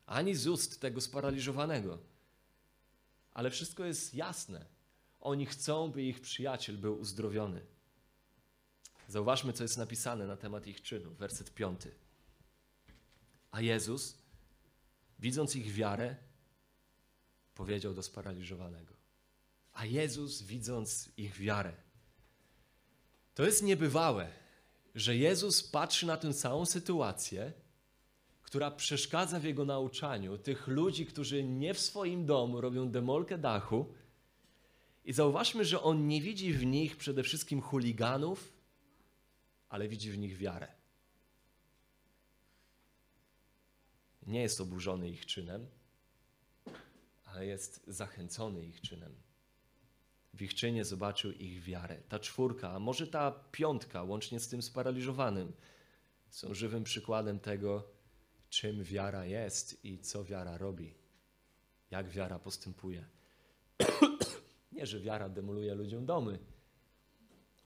ani 0.06 0.34
z 0.34 0.46
ust 0.46 0.80
tego 0.80 1.00
sparaliżowanego. 1.00 1.98
Ale 3.32 3.50
wszystko 3.50 3.84
jest 3.84 4.14
jasne. 4.14 4.66
Oni 5.20 5.46
chcą, 5.46 5.90
by 5.90 6.02
ich 6.02 6.20
przyjaciel 6.20 6.78
był 6.78 7.00
uzdrowiony. 7.00 7.73
Zauważmy, 9.08 9.52
co 9.52 9.64
jest 9.64 9.78
napisane 9.78 10.26
na 10.26 10.36
temat 10.36 10.66
ich 10.66 10.82
czynu. 10.82 11.14
Werset 11.14 11.54
piąty. 11.54 11.94
A 13.50 13.60
Jezus, 13.60 14.18
widząc 15.18 15.56
ich 15.56 15.72
wiarę, 15.72 16.16
powiedział 17.54 17.94
do 17.94 18.02
sparaliżowanego. 18.02 18.94
A 19.72 19.84
Jezus, 19.84 20.42
widząc 20.42 21.10
ich 21.16 21.36
wiarę, 21.36 21.72
to 23.34 23.44
jest 23.44 23.62
niebywałe, 23.62 24.28
że 24.94 25.16
Jezus 25.16 25.62
patrzy 25.62 26.06
na 26.06 26.16
tę 26.16 26.34
całą 26.34 26.66
sytuację, 26.66 27.52
która 28.42 28.70
przeszkadza 28.70 29.40
w 29.40 29.44
jego 29.44 29.64
nauczaniu, 29.64 30.38
tych 30.38 30.66
ludzi, 30.66 31.06
którzy 31.06 31.44
nie 31.44 31.74
w 31.74 31.80
swoim 31.80 32.26
domu 32.26 32.60
robią 32.60 32.90
demolkę 32.90 33.38
dachu. 33.38 33.94
I 35.04 35.12
zauważmy, 35.12 35.64
że 35.64 35.82
on 35.82 36.08
nie 36.08 36.20
widzi 36.20 36.52
w 36.52 36.66
nich 36.66 36.96
przede 36.96 37.22
wszystkim 37.22 37.60
chuliganów, 37.60 38.52
ale 39.74 39.88
widzi 39.88 40.12
w 40.12 40.18
nich 40.18 40.36
wiarę. 40.36 40.68
Nie 44.26 44.42
jest 44.42 44.60
oburzony 44.60 45.10
ich 45.10 45.26
czynem, 45.26 45.66
ale 47.24 47.46
jest 47.46 47.84
zachęcony 47.86 48.66
ich 48.66 48.80
czynem 48.80 49.24
w 50.34 50.42
ich 50.42 50.54
czynie 50.54 50.84
zobaczył 50.84 51.32
ich 51.32 51.62
wiarę. 51.62 52.02
Ta 52.08 52.18
czwórka, 52.18 52.70
a 52.70 52.78
może 52.78 53.06
ta 53.06 53.30
piątka, 53.52 54.02
łącznie 54.02 54.40
z 54.40 54.48
tym 54.48 54.62
sparaliżowanym, 54.62 55.52
są 56.30 56.54
żywym 56.54 56.84
przykładem 56.84 57.40
tego, 57.40 57.88
czym 58.50 58.84
wiara 58.84 59.24
jest 59.24 59.84
i 59.84 59.98
co 59.98 60.24
wiara 60.24 60.58
robi. 60.58 60.94
Jak 61.90 62.08
wiara 62.08 62.38
postępuje. 62.38 63.04
Nie, 64.72 64.86
że 64.86 65.00
wiara 65.00 65.28
demoluje 65.28 65.74
ludziom 65.74 66.06
domy, 66.06 66.38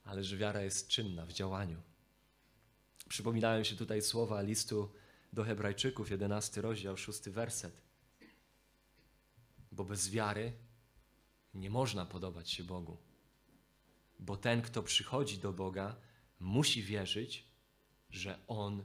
ale 0.05 0.25
że 0.25 0.37
wiara 0.37 0.63
jest 0.63 0.89
czynna 0.89 1.27
w 1.27 1.33
działaniu. 1.33 1.83
Przypominają 3.09 3.65
się 3.65 3.77
tutaj 3.77 4.03
słowa 4.03 4.43
listu 4.43 4.93
do 5.33 5.45
Hebrajczyków, 5.45 6.11
11 6.11 6.61
rozdział, 6.61 6.97
6 6.97 7.21
werset. 7.21 7.81
Bo 9.73 9.85
bez 9.85 10.11
wiary 10.11 10.53
nie 11.55 11.71
można 11.71 12.07
podobać 12.07 12.51
się 12.51 12.65
Bogu. 12.65 12.97
Bo 14.19 14.37
ten, 14.37 14.63
kto 14.63 14.83
przychodzi 14.83 15.39
do 15.39 15.53
Boga, 15.53 15.97
musi 16.41 16.83
wierzyć, 16.83 17.45
że 18.11 18.39
On 18.49 18.85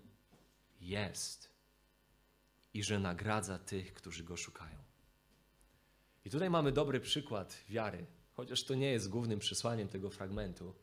jest 0.82 1.50
i 2.74 2.84
że 2.84 3.00
nagradza 3.00 3.60
tych, 3.60 3.94
którzy 3.94 4.24
Go 4.24 4.38
szukają. 4.38 4.78
I 6.26 6.30
tutaj 6.30 6.50
mamy 6.50 6.72
dobry 6.72 7.00
przykład 7.00 7.64
wiary, 7.70 8.06
chociaż 8.34 8.64
to 8.64 8.76
nie 8.76 8.92
jest 8.92 9.10
głównym 9.10 9.40
przesłaniem 9.40 9.88
tego 9.88 10.10
fragmentu, 10.10 10.76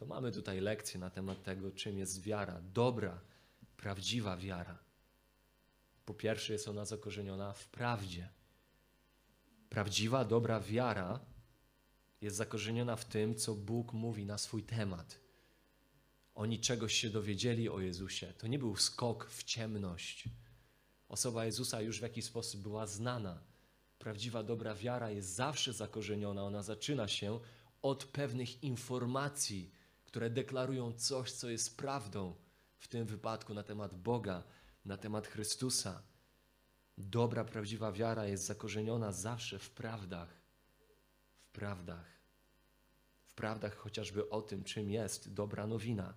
to 0.00 0.06
mamy 0.06 0.32
tutaj 0.32 0.60
lekcję 0.60 1.00
na 1.00 1.10
temat 1.10 1.42
tego, 1.42 1.70
czym 1.70 1.98
jest 1.98 2.22
wiara, 2.22 2.60
dobra, 2.60 3.20
prawdziwa 3.76 4.36
wiara. 4.36 4.78
Po 6.04 6.14
pierwsze, 6.14 6.52
jest 6.52 6.68
ona 6.68 6.84
zakorzeniona 6.84 7.52
w 7.52 7.68
prawdzie. 7.68 8.28
Prawdziwa, 9.68 10.24
dobra 10.24 10.60
wiara 10.60 11.20
jest 12.20 12.36
zakorzeniona 12.36 12.96
w 12.96 13.04
tym, 13.04 13.34
co 13.34 13.54
Bóg 13.54 13.92
mówi 13.92 14.26
na 14.26 14.38
swój 14.38 14.62
temat. 14.62 15.20
Oni 16.34 16.60
czegoś 16.60 16.94
się 16.94 17.10
dowiedzieli 17.10 17.68
o 17.68 17.80
Jezusie. 17.80 18.32
To 18.38 18.46
nie 18.46 18.58
był 18.58 18.76
skok 18.76 19.30
w 19.30 19.44
ciemność. 19.44 20.28
Osoba 21.08 21.44
Jezusa 21.44 21.80
już 21.80 21.98
w 21.98 22.02
jakiś 22.02 22.24
sposób 22.24 22.60
była 22.60 22.86
znana. 22.86 23.42
Prawdziwa 23.98 24.42
dobra 24.42 24.74
wiara 24.74 25.10
jest 25.10 25.28
zawsze 25.28 25.72
zakorzeniona. 25.72 26.44
Ona 26.44 26.62
zaczyna 26.62 27.08
się 27.08 27.40
od 27.82 28.04
pewnych 28.04 28.64
informacji, 28.64 29.79
które 30.10 30.30
deklarują 30.30 30.92
coś, 30.92 31.32
co 31.32 31.50
jest 31.50 31.76
prawdą, 31.76 32.34
w 32.78 32.88
tym 32.88 33.06
wypadku 33.06 33.54
na 33.54 33.62
temat 33.62 33.94
Boga, 33.94 34.42
na 34.84 34.96
temat 34.96 35.26
Chrystusa. 35.26 36.02
Dobra, 36.98 37.44
prawdziwa 37.44 37.92
wiara 37.92 38.26
jest 38.26 38.44
zakorzeniona 38.44 39.12
zawsze 39.12 39.58
w 39.58 39.70
prawdach 39.70 40.40
w 41.50 41.52
prawdach. 41.52 42.06
W 43.24 43.34
prawdach 43.34 43.76
chociażby 43.76 44.30
o 44.30 44.42
tym, 44.42 44.64
czym 44.64 44.90
jest 44.90 45.32
dobra 45.32 45.66
nowina. 45.66 46.14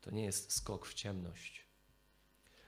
To 0.00 0.10
nie 0.10 0.24
jest 0.24 0.52
skok 0.52 0.86
w 0.86 0.94
ciemność. 0.94 1.66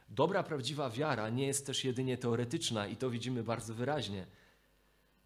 Dobra, 0.09 0.43
prawdziwa 0.43 0.91
wiara 0.91 1.31
nie 1.31 1.47
jest 1.47 1.67
też 1.67 1.85
jedynie 1.85 2.19
teoretyczna 2.19 2.87
i 2.87 2.97
to 2.97 3.11
widzimy 3.11 3.43
bardzo 3.43 3.75
wyraźnie. 3.75 4.27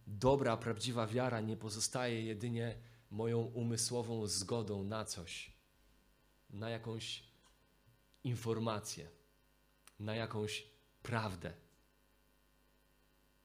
Dobra, 0.06 0.56
prawdziwa 0.56 1.06
wiara 1.06 1.40
nie 1.40 1.56
pozostaje 1.56 2.22
jedynie 2.22 2.76
moją 3.16 3.38
umysłową 3.40 4.26
zgodą 4.26 4.84
na 4.84 5.04
coś, 5.04 5.52
na 6.50 6.70
jakąś 6.70 7.22
informację, 8.24 9.10
na 10.00 10.14
jakąś 10.14 10.66
prawdę. 11.02 11.52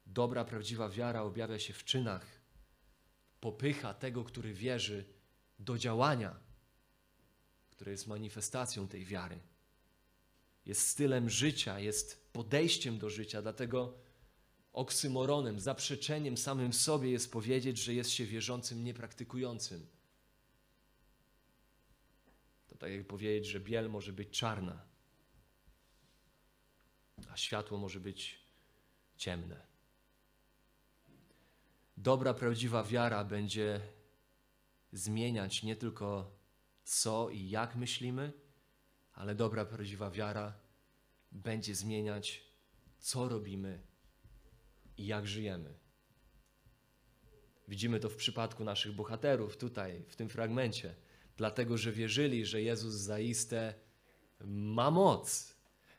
Dobra, 0.05 0.45
prawdziwa 0.45 0.89
wiara 0.89 1.21
objawia 1.21 1.59
się 1.59 1.73
w 1.73 1.83
czynach, 1.83 2.25
popycha 3.39 3.93
tego, 3.93 4.23
który 4.23 4.53
wierzy, 4.53 5.05
do 5.59 5.77
działania, 5.77 6.39
które 7.69 7.91
jest 7.91 8.07
manifestacją 8.07 8.87
tej 8.87 9.05
wiary. 9.05 9.39
Jest 10.65 10.87
stylem 10.87 11.29
życia, 11.29 11.79
jest 11.79 12.33
podejściem 12.33 12.99
do 12.99 13.09
życia, 13.09 13.41
dlatego 13.41 13.97
oksymoronem, 14.73 15.59
zaprzeczeniem 15.59 16.37
samym 16.37 16.73
sobie 16.73 17.11
jest 17.11 17.31
powiedzieć, 17.31 17.77
że 17.77 17.93
jest 17.93 18.09
się 18.09 18.25
wierzącym 18.25 18.83
niepraktykującym. 18.83 19.87
To 22.67 22.77
tak 22.77 22.91
jak 22.91 23.07
powiedzieć, 23.07 23.45
że 23.45 23.59
biel 23.59 23.89
może 23.89 24.13
być 24.13 24.29
czarna, 24.29 24.85
a 27.31 27.37
światło 27.37 27.77
może 27.77 27.99
być 27.99 28.39
ciemne. 29.17 29.67
Dobra, 31.97 32.33
prawdziwa 32.33 32.83
wiara 32.83 33.23
będzie 33.23 33.81
zmieniać 34.91 35.63
nie 35.63 35.75
tylko 35.75 36.39
co 36.83 37.29
i 37.29 37.49
jak 37.49 37.75
myślimy, 37.75 38.33
ale 39.13 39.35
dobra, 39.35 39.65
prawdziwa 39.65 40.11
wiara 40.11 40.59
będzie 41.31 41.75
zmieniać, 41.75 42.43
co 42.99 43.29
robimy 43.29 43.90
i 44.97 45.05
jak 45.05 45.27
żyjemy. 45.27 45.73
Widzimy 47.67 47.99
to 47.99 48.09
w 48.09 48.15
przypadku 48.15 48.63
naszych 48.63 48.91
bohaterów 48.91 49.57
tutaj, 49.57 50.03
w 50.07 50.15
tym 50.15 50.29
fragmencie, 50.29 50.95
dlatego 51.37 51.77
że 51.77 51.91
wierzyli, 51.91 52.45
że 52.45 52.61
Jezus 52.61 52.93
zaiste 52.93 53.73
ma 54.45 54.91
moc, 54.91 55.55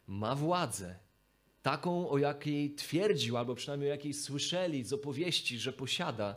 ma 0.06 0.34
władzę, 0.34 0.98
taką, 1.62 2.08
o 2.08 2.18
jakiej 2.18 2.74
twierdził, 2.74 3.36
albo 3.36 3.54
przynajmniej 3.54 3.90
o 3.90 3.94
jakiej 3.94 4.14
słyszeli 4.14 4.84
z 4.84 4.92
opowieści, 4.92 5.58
że 5.58 5.72
posiada, 5.72 6.36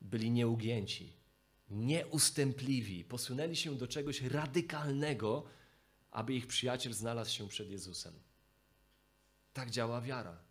byli 0.00 0.30
nieugięci, 0.30 1.12
nieustępliwi, 1.70 3.04
posunęli 3.04 3.56
się 3.56 3.74
do 3.74 3.88
czegoś 3.88 4.22
radykalnego, 4.22 5.44
aby 6.10 6.34
ich 6.34 6.46
przyjaciel 6.46 6.92
znalazł 6.92 7.30
się 7.30 7.48
przed 7.48 7.70
Jezusem. 7.70 8.14
Tak 9.52 9.70
działa 9.70 10.00
wiara. 10.00 10.49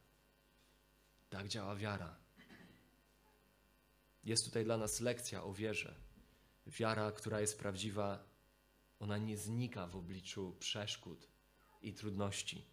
Tak 1.30 1.48
działa 1.48 1.76
wiara. 1.76 2.16
Jest 4.24 4.46
tutaj 4.46 4.64
dla 4.64 4.78
nas 4.78 5.00
lekcja 5.00 5.44
o 5.44 5.54
wierze. 5.54 5.96
Wiara, 6.68 7.12
która 7.12 7.42
jest 7.42 7.60
prawdziwa, 7.60 8.24
ona 9.00 9.18
nie 9.18 9.38
znika 9.38 9.88
w 9.88 9.96
obliczu 9.96 10.56
przeszkód 10.60 11.28
i 11.82 11.94
trudności. 11.94 12.66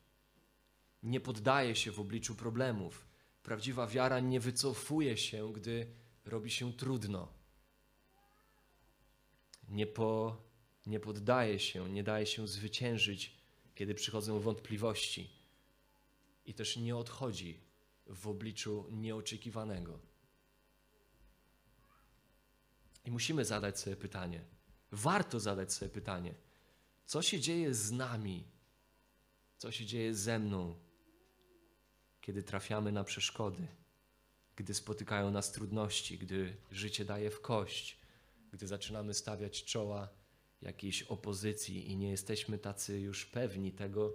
Nie 1.02 1.20
poddaje 1.20 1.76
się 1.76 1.92
w 1.92 2.00
obliczu 2.00 2.34
problemów. 2.34 3.06
Prawdziwa 3.42 3.86
wiara 3.86 4.20
nie 4.20 4.40
wycofuje 4.40 5.16
się, 5.16 5.52
gdy 5.52 5.86
robi 6.24 6.50
się 6.50 6.72
trudno. 6.72 7.28
Nie, 9.68 9.86
po, 9.86 10.36
nie 10.86 11.00
poddaje 11.00 11.58
się, 11.58 11.88
nie 11.88 12.02
daje 12.02 12.26
się 12.26 12.48
zwyciężyć, 12.48 13.36
kiedy 13.74 13.94
przychodzą 13.94 14.40
wątpliwości. 14.40 15.30
I 16.46 16.54
też 16.54 16.76
nie 16.76 16.96
odchodzi 16.96 17.65
w 18.06 18.28
obliczu 18.28 18.86
nieoczekiwanego. 18.90 19.98
I 23.04 23.10
musimy 23.10 23.44
zadać 23.44 23.80
sobie 23.80 23.96
pytanie, 23.96 24.44
warto 24.92 25.40
zadać 25.40 25.72
sobie 25.72 25.90
pytanie, 25.90 26.34
co 27.06 27.22
się 27.22 27.40
dzieje 27.40 27.74
z 27.74 27.92
nami, 27.92 28.44
co 29.58 29.72
się 29.72 29.86
dzieje 29.86 30.14
ze 30.14 30.38
mną, 30.38 30.74
kiedy 32.20 32.42
trafiamy 32.42 32.92
na 32.92 33.04
przeszkody, 33.04 33.66
gdy 34.56 34.74
spotykają 34.74 35.30
nas 35.30 35.52
trudności, 35.52 36.18
gdy 36.18 36.56
życie 36.70 37.04
daje 37.04 37.30
w 37.30 37.40
kość, 37.40 37.98
gdy 38.52 38.66
zaczynamy 38.66 39.14
stawiać 39.14 39.64
czoła 39.64 40.08
jakiejś 40.62 41.02
opozycji 41.02 41.90
i 41.90 41.96
nie 41.96 42.10
jesteśmy 42.10 42.58
tacy 42.58 43.00
już 43.00 43.26
pewni 43.26 43.72
tego, 43.72 44.12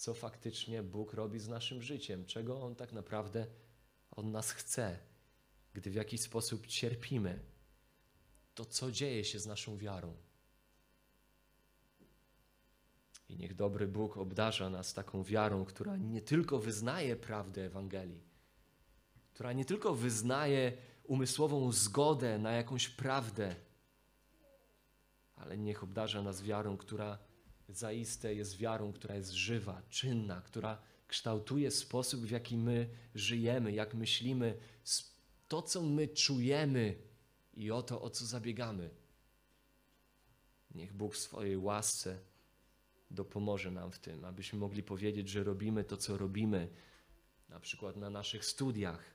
co 0.00 0.14
faktycznie 0.14 0.82
Bóg 0.82 1.12
robi 1.12 1.40
z 1.40 1.48
naszym 1.48 1.82
życiem, 1.82 2.26
czego 2.26 2.62
On 2.62 2.74
tak 2.74 2.92
naprawdę 2.92 3.46
od 4.10 4.26
nas 4.26 4.50
chce. 4.50 4.98
Gdy 5.72 5.90
w 5.90 5.94
jakiś 5.94 6.20
sposób 6.20 6.66
cierpimy, 6.66 7.40
to 8.54 8.64
co 8.64 8.92
dzieje 8.92 9.24
się 9.24 9.38
z 9.38 9.46
naszą 9.46 9.78
wiarą? 9.78 10.16
I 13.28 13.36
niech 13.36 13.54
dobry 13.54 13.88
Bóg 13.88 14.16
obdarza 14.16 14.70
nas 14.70 14.94
taką 14.94 15.24
wiarą, 15.24 15.64
która 15.64 15.96
nie 15.96 16.20
tylko 16.20 16.58
wyznaje 16.58 17.16
prawdę 17.16 17.64
Ewangelii, 17.64 18.24
która 19.34 19.52
nie 19.52 19.64
tylko 19.64 19.94
wyznaje 19.94 20.72
umysłową 21.04 21.72
zgodę 21.72 22.38
na 22.38 22.52
jakąś 22.52 22.88
prawdę, 22.88 23.56
ale 25.36 25.58
niech 25.58 25.82
obdarza 25.82 26.22
nas 26.22 26.42
wiarą, 26.42 26.76
która 26.76 27.29
zaiste 27.76 28.34
jest 28.34 28.56
wiarą, 28.56 28.92
która 28.92 29.14
jest 29.14 29.30
żywa, 29.30 29.82
czynna, 29.90 30.40
która 30.40 30.82
kształtuje 31.06 31.70
sposób, 31.70 32.20
w 32.20 32.30
jaki 32.30 32.56
my 32.56 32.88
żyjemy, 33.14 33.72
jak 33.72 33.94
myślimy, 33.94 34.58
to, 35.48 35.62
co 35.62 35.82
my 35.82 36.08
czujemy 36.08 36.96
i 37.54 37.70
o 37.70 37.82
to, 37.82 38.02
o 38.02 38.10
co 38.10 38.26
zabiegamy. 38.26 38.90
Niech 40.74 40.92
Bóg 40.92 41.14
w 41.14 41.18
swojej 41.18 41.56
łasce 41.56 42.18
dopomoże 43.10 43.70
nam 43.70 43.92
w 43.92 43.98
tym, 43.98 44.24
abyśmy 44.24 44.58
mogli 44.58 44.82
powiedzieć, 44.82 45.28
że 45.28 45.44
robimy 45.44 45.84
to, 45.84 45.96
co 45.96 46.18
robimy, 46.18 46.68
na 47.48 47.60
przykład 47.60 47.96
na 47.96 48.10
naszych 48.10 48.44
studiach, 48.44 49.14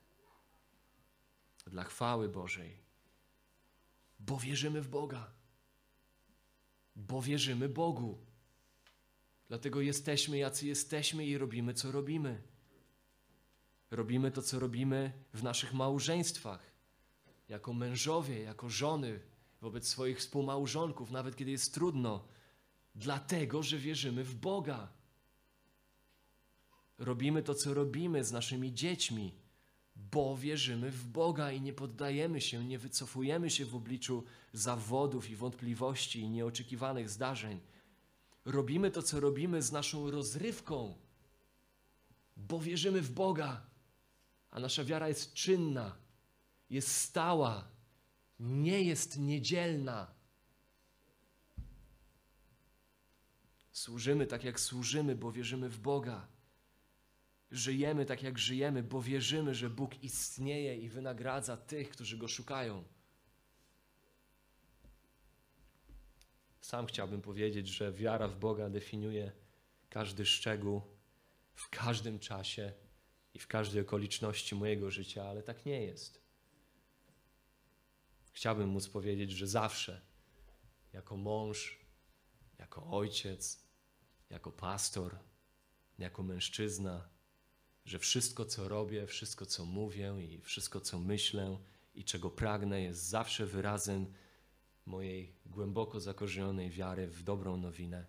dla 1.68 1.84
chwały 1.84 2.30
Bożej, 2.30 2.78
bo 4.20 4.38
wierzymy 4.38 4.82
w 4.82 4.88
Boga, 4.88 5.32
bo 6.96 7.22
wierzymy 7.22 7.70
Bogu. 7.70 8.18
Dlatego 9.48 9.82
jesteśmy, 9.82 10.38
jacy 10.38 10.68
jesteśmy 10.68 11.26
i 11.26 11.38
robimy, 11.38 11.74
co 11.74 11.92
robimy. 11.92 12.42
Robimy 13.92 14.32
to, 14.32 14.42
co 14.42 14.60
robimy 14.60 15.12
w 15.34 15.44
naszych 15.44 15.74
małżeństwach, 15.74 16.72
jako 17.50 17.74
mężowie, 17.74 18.40
jako 18.40 18.70
żony, 18.70 19.20
wobec 19.62 19.88
swoich 19.88 20.20
współmałżonków, 20.20 21.12
nawet 21.12 21.36
kiedy 21.36 21.52
jest 21.52 21.74
trudno, 21.74 22.28
dlatego 22.96 23.64
że 23.64 23.78
wierzymy 23.78 24.24
w 24.24 24.36
Boga. 24.36 24.88
Robimy 26.98 27.44
to, 27.44 27.56
co 27.56 27.74
robimy 27.74 28.24
z 28.24 28.32
naszymi 28.32 28.74
dziećmi, 28.74 29.36
bo 29.96 30.38
wierzymy 30.38 30.92
w 30.92 31.08
Boga 31.08 31.52
i 31.52 31.62
nie 31.62 31.74
poddajemy 31.74 32.42
się, 32.42 32.66
nie 32.66 32.80
wycofujemy 32.80 33.50
się 33.50 33.66
w 33.66 33.76
obliczu 33.76 34.24
zawodów 34.54 35.30
i 35.30 35.36
wątpliwości 35.36 36.20
i 36.20 36.30
nieoczekiwanych 36.30 37.10
zdarzeń. 37.10 37.60
Robimy 38.46 38.92
to, 38.92 39.04
co 39.04 39.20
robimy 39.20 39.62
z 39.62 39.72
naszą 39.72 40.12
rozrywką, 40.12 40.98
bo 42.38 42.60
wierzymy 42.60 43.02
w 43.02 43.12
Boga, 43.12 43.66
a 44.52 44.60
nasza 44.60 44.84
wiara 44.84 45.08
jest 45.08 45.34
czynna, 45.34 45.98
jest 46.70 46.88
stała, 46.88 47.68
nie 48.40 48.82
jest 48.82 49.20
niedzielna. 49.20 50.16
Służymy 53.72 54.28
tak, 54.28 54.44
jak 54.44 54.60
służymy, 54.60 55.16
bo 55.16 55.32
wierzymy 55.32 55.70
w 55.70 55.80
Boga. 55.80 56.28
Żyjemy 57.52 58.06
tak, 58.06 58.24
jak 58.24 58.40
żyjemy, 58.40 58.84
bo 58.84 59.02
wierzymy, 59.02 59.56
że 59.56 59.70
Bóg 59.70 60.04
istnieje 60.04 60.78
i 60.78 60.90
wynagradza 60.90 61.58
tych, 61.58 61.90
którzy 61.90 62.18
Go 62.18 62.28
szukają. 62.28 62.84
Sam 66.66 66.86
chciałbym 66.86 67.22
powiedzieć, 67.22 67.68
że 67.68 67.92
wiara 67.92 68.28
w 68.28 68.40
Boga 68.40 68.70
definiuje 68.70 69.32
każdy 69.90 70.26
szczegół 70.26 70.82
w 71.54 71.70
każdym 71.70 72.20
czasie 72.20 72.74
i 73.34 73.40
w 73.40 73.48
każdej 73.48 73.82
okoliczności 73.82 74.56
mojego 74.56 74.92
życia, 74.92 75.24
ale 75.24 75.44
tak 75.44 75.66
nie 75.66 75.82
jest. 75.82 76.22
Chciałbym 78.32 78.70
móc 78.70 78.88
powiedzieć, 78.88 79.32
że 79.32 79.48
zawsze, 79.48 80.02
jako 80.94 81.18
mąż, 81.18 81.80
jako 82.60 82.88
ojciec, 82.92 83.64
jako 84.30 84.52
pastor, 84.52 85.20
jako 86.00 86.24
mężczyzna, 86.24 87.10
że 87.86 88.00
wszystko, 88.00 88.46
co 88.46 88.68
robię, 88.70 89.08
wszystko, 89.08 89.46
co 89.46 89.66
mówię 89.66 90.14
i 90.20 90.42
wszystko, 90.42 90.82
co 90.82 91.00
myślę 91.00 91.58
i 91.96 92.04
czego 92.04 92.30
pragnę, 92.30 92.82
jest 92.82 93.04
zawsze 93.04 93.46
wyrazem 93.46 94.14
mojej 94.86 95.34
głęboko 95.46 96.00
zakorzenionej 96.00 96.70
wiary 96.70 97.08
w 97.08 97.24
dobrą 97.24 97.58
nowinę. 97.58 98.06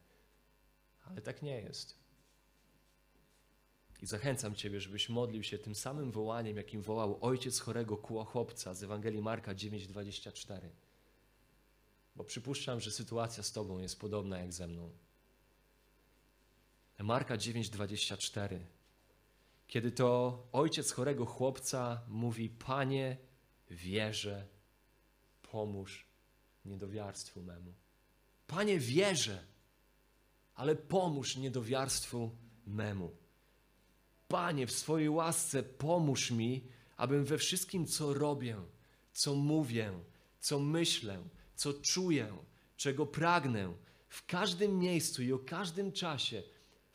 Ale 1.05 1.23
tak 1.23 1.43
nie 1.43 1.61
jest. 1.61 2.07
I 4.03 4.07
zachęcam 4.07 4.55
Ciebie, 4.55 4.81
żebyś 4.81 5.09
modlił 5.09 5.43
się 5.43 5.59
tym 5.59 5.75
samym 5.75 6.11
wołaniem, 6.11 6.57
jakim 6.57 6.83
wołał 6.83 7.19
ojciec 7.21 7.61
chorego 7.61 7.97
chłopca 8.25 8.75
z 8.75 8.83
Ewangelii 8.83 9.23
Marka 9.23 9.55
9:24. 9.55 10.69
Bo 12.17 12.25
przypuszczam, 12.25 12.81
że 12.81 12.91
sytuacja 12.91 13.43
z 13.43 13.53
Tobą 13.53 13.79
jest 13.79 14.01
podobna 14.01 14.39
jak 14.39 14.53
ze 14.53 14.67
mną. 14.67 14.91
Marka 16.99 17.37
9:24. 17.37 18.59
Kiedy 19.67 19.93
to 19.93 20.43
ojciec 20.53 20.93
chorego 20.93 21.27
chłopca 21.27 22.03
mówi: 22.09 22.51
Panie, 22.51 23.17
wierzę, 23.71 24.47
pomóż 25.43 26.07
niedowiarstwu 26.67 27.43
memu. 27.43 27.75
Panie, 28.47 28.79
wierzę, 28.79 29.45
ale 30.55 30.77
pomóż 30.77 31.37
niedowiarstwu 31.37 32.31
memu. 32.67 33.17
Panie, 34.29 34.67
w 34.67 34.73
swojej 34.73 35.09
łasce 35.09 35.63
pomóż 35.63 36.31
mi, 36.31 36.69
abym 36.97 37.25
we 37.25 37.39
wszystkim, 37.39 37.87
co 37.87 38.15
robię, 38.15 38.57
co 39.13 39.35
mówię, 39.35 39.93
co 40.41 40.59
myślę, 40.59 41.23
co 41.55 41.75
czuję, 41.75 42.37
czego 42.77 43.07
pragnę, 43.07 43.75
w 44.09 44.27
każdym 44.27 44.79
miejscu 44.79 45.23
i 45.23 45.33
o 45.33 45.39
każdym 45.39 45.93
czasie, 45.93 46.43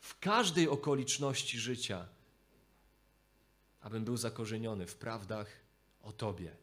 w 0.00 0.18
każdej 0.18 0.68
okoliczności 0.68 1.58
życia, 1.58 2.08
abym 3.80 4.04
był 4.04 4.16
zakorzeniony 4.16 4.86
w 4.86 4.96
prawdach 4.96 5.48
o 6.02 6.12
Tobie, 6.12 6.56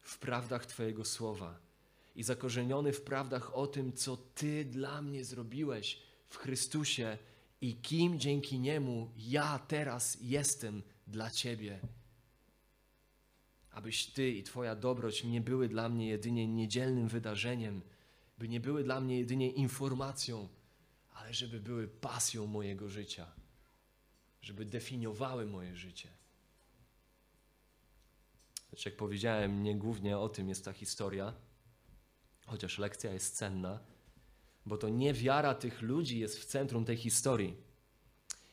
w 0.00 0.18
prawdach 0.18 0.66
Twojego 0.66 1.04
słowa 1.04 1.63
i 2.14 2.22
zakorzeniony 2.22 2.92
w 2.92 3.02
prawdach 3.02 3.54
o 3.54 3.66
tym, 3.66 3.92
co 3.92 4.16
Ty 4.16 4.64
dla 4.64 5.02
mnie 5.02 5.24
zrobiłeś 5.24 6.02
w 6.28 6.36
Chrystusie 6.36 7.18
i 7.60 7.74
kim 7.76 8.20
dzięki 8.20 8.58
Niemu 8.58 9.10
ja 9.16 9.58
teraz 9.58 10.18
jestem 10.20 10.82
dla 11.06 11.30
Ciebie. 11.30 11.80
Abyś 13.70 14.06
Ty 14.06 14.30
i 14.30 14.42
Twoja 14.42 14.76
dobroć 14.76 15.24
nie 15.24 15.40
były 15.40 15.68
dla 15.68 15.88
mnie 15.88 16.08
jedynie 16.08 16.48
niedzielnym 16.48 17.08
wydarzeniem, 17.08 17.82
by 18.38 18.48
nie 18.48 18.60
były 18.60 18.84
dla 18.84 19.00
mnie 19.00 19.18
jedynie 19.18 19.50
informacją, 19.50 20.48
ale 21.14 21.34
żeby 21.34 21.60
były 21.60 21.88
pasją 21.88 22.46
mojego 22.46 22.88
życia, 22.88 23.26
żeby 24.42 24.64
definiowały 24.64 25.46
moje 25.46 25.76
życie. 25.76 26.08
Lecz 28.72 28.86
jak 28.86 28.96
powiedziałem, 28.96 29.62
nie 29.62 29.76
głównie 29.76 30.18
o 30.18 30.28
tym 30.28 30.48
jest 30.48 30.64
ta 30.64 30.72
historia, 30.72 31.34
chociaż 32.46 32.78
lekcja 32.78 33.12
jest 33.12 33.36
cenna, 33.36 33.80
bo 34.66 34.78
to 34.78 34.88
nie 34.88 35.14
wiara 35.14 35.54
tych 35.54 35.82
ludzi 35.82 36.18
jest 36.18 36.38
w 36.38 36.44
centrum 36.44 36.84
tej 36.84 36.96
historii. 36.96 37.56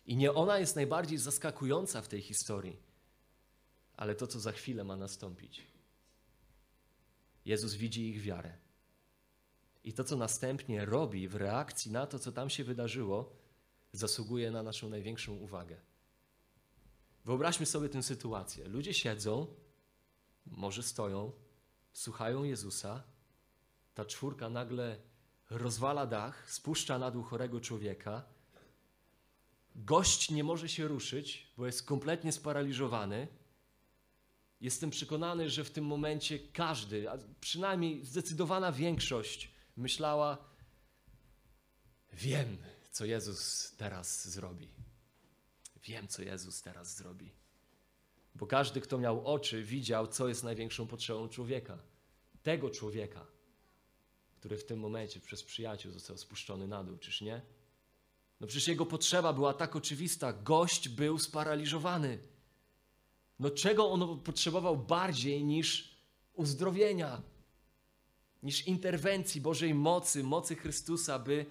I 0.06 0.16
nie 0.18 0.34
ona 0.34 0.60
jest 0.60 0.76
najbardziej 0.76 1.18
zaskakująca 1.18 2.02
w 2.02 2.08
tej 2.08 2.22
historii, 2.22 2.78
ale 3.98 4.16
to, 4.16 4.28
co 4.28 4.40
za 4.40 4.52
chwilę 4.52 4.84
ma 4.84 4.96
nastąpić. 4.96 5.68
Jezus 7.46 7.74
widzi 7.74 8.10
ich 8.10 8.22
wiarę. 8.22 8.58
I 9.84 9.94
to, 9.94 10.04
co 10.04 10.18
następnie 10.18 10.86
robi 10.86 11.28
w 11.28 11.36
reakcji 11.36 11.92
na 11.92 12.08
to, 12.08 12.20
co 12.20 12.32
tam 12.32 12.50
się 12.50 12.64
wydarzyło, 12.64 13.36
zasługuje 13.92 14.52
na 14.52 14.64
naszą 14.64 14.90
największą 14.90 15.34
uwagę. 15.34 15.78
Wyobraźmy 17.26 17.66
sobie 17.66 17.90
tę 17.90 18.04
sytuację. 18.04 18.68
Ludzie 18.68 18.94
siedzą, 18.94 19.48
może 20.46 20.84
stoją, 20.84 21.32
słuchają 21.94 22.44
Jezusa. 22.44 23.04
Ta 23.94 24.06
czwórka 24.06 24.50
nagle 24.50 24.98
rozwala 25.50 26.06
dach, 26.08 26.52
spuszcza 26.52 27.00
na 27.00 27.12
dół 27.12 27.24
chorego 27.24 27.62
człowieka. 27.62 28.24
Gość 29.76 30.32
nie 30.32 30.44
może 30.44 30.70
się 30.70 30.88
ruszyć, 30.88 31.54
bo 31.58 31.66
jest 31.66 31.86
kompletnie 31.86 32.32
sparaliżowany. 32.32 33.28
Jestem 34.62 34.90
przekonany, 34.90 35.50
że 35.50 35.64
w 35.64 35.72
tym 35.72 35.86
momencie 35.86 36.40
każdy, 36.40 37.10
a 37.12 37.18
przynajmniej 37.40 38.06
zdecydowana 38.06 38.72
większość, 38.72 39.52
myślała: 39.78 40.38
Wiem, 42.14 42.58
co 42.92 43.06
Jezus 43.06 43.72
teraz 43.78 44.28
zrobi. 44.28 44.70
Wiem, 45.84 46.08
co 46.08 46.22
Jezus 46.22 46.62
teraz 46.62 46.96
zrobi. 46.96 47.32
Bo 48.36 48.48
każdy, 48.48 48.82
kto 48.82 48.98
miał 48.98 49.28
oczy, 49.28 49.64
widział, 49.64 50.08
co 50.08 50.28
jest 50.28 50.44
największą 50.44 50.88
potrzebą 50.88 51.30
człowieka. 51.30 51.78
Tego 52.44 52.70
człowieka, 52.70 53.26
który 54.42 54.58
w 54.58 54.66
tym 54.66 54.80
momencie 54.80 55.20
przez 55.20 55.44
przyjaciół 55.44 55.92
został 55.92 56.18
spuszczony 56.18 56.68
na 56.68 56.84
dół, 56.84 56.98
czyż 56.98 57.22
nie? 57.22 57.42
No 58.40 58.48
przecież 58.48 58.68
jego 58.68 58.86
potrzeba 58.86 59.34
była 59.34 59.54
tak 59.54 59.76
oczywista. 59.76 60.34
Gość 60.34 60.90
był 60.90 61.20
sparaliżowany. 61.20 62.20
No 63.40 63.50
czego 63.50 63.92
on 63.92 64.20
potrzebował 64.20 64.78
bardziej 64.78 65.44
niż 65.44 65.98
uzdrowienia, 66.34 67.22
niż 68.44 68.68
interwencji 68.68 69.42
Bożej 69.42 69.74
mocy, 69.74 70.24
mocy 70.24 70.56
Chrystusa, 70.56 71.20
by 71.20 71.46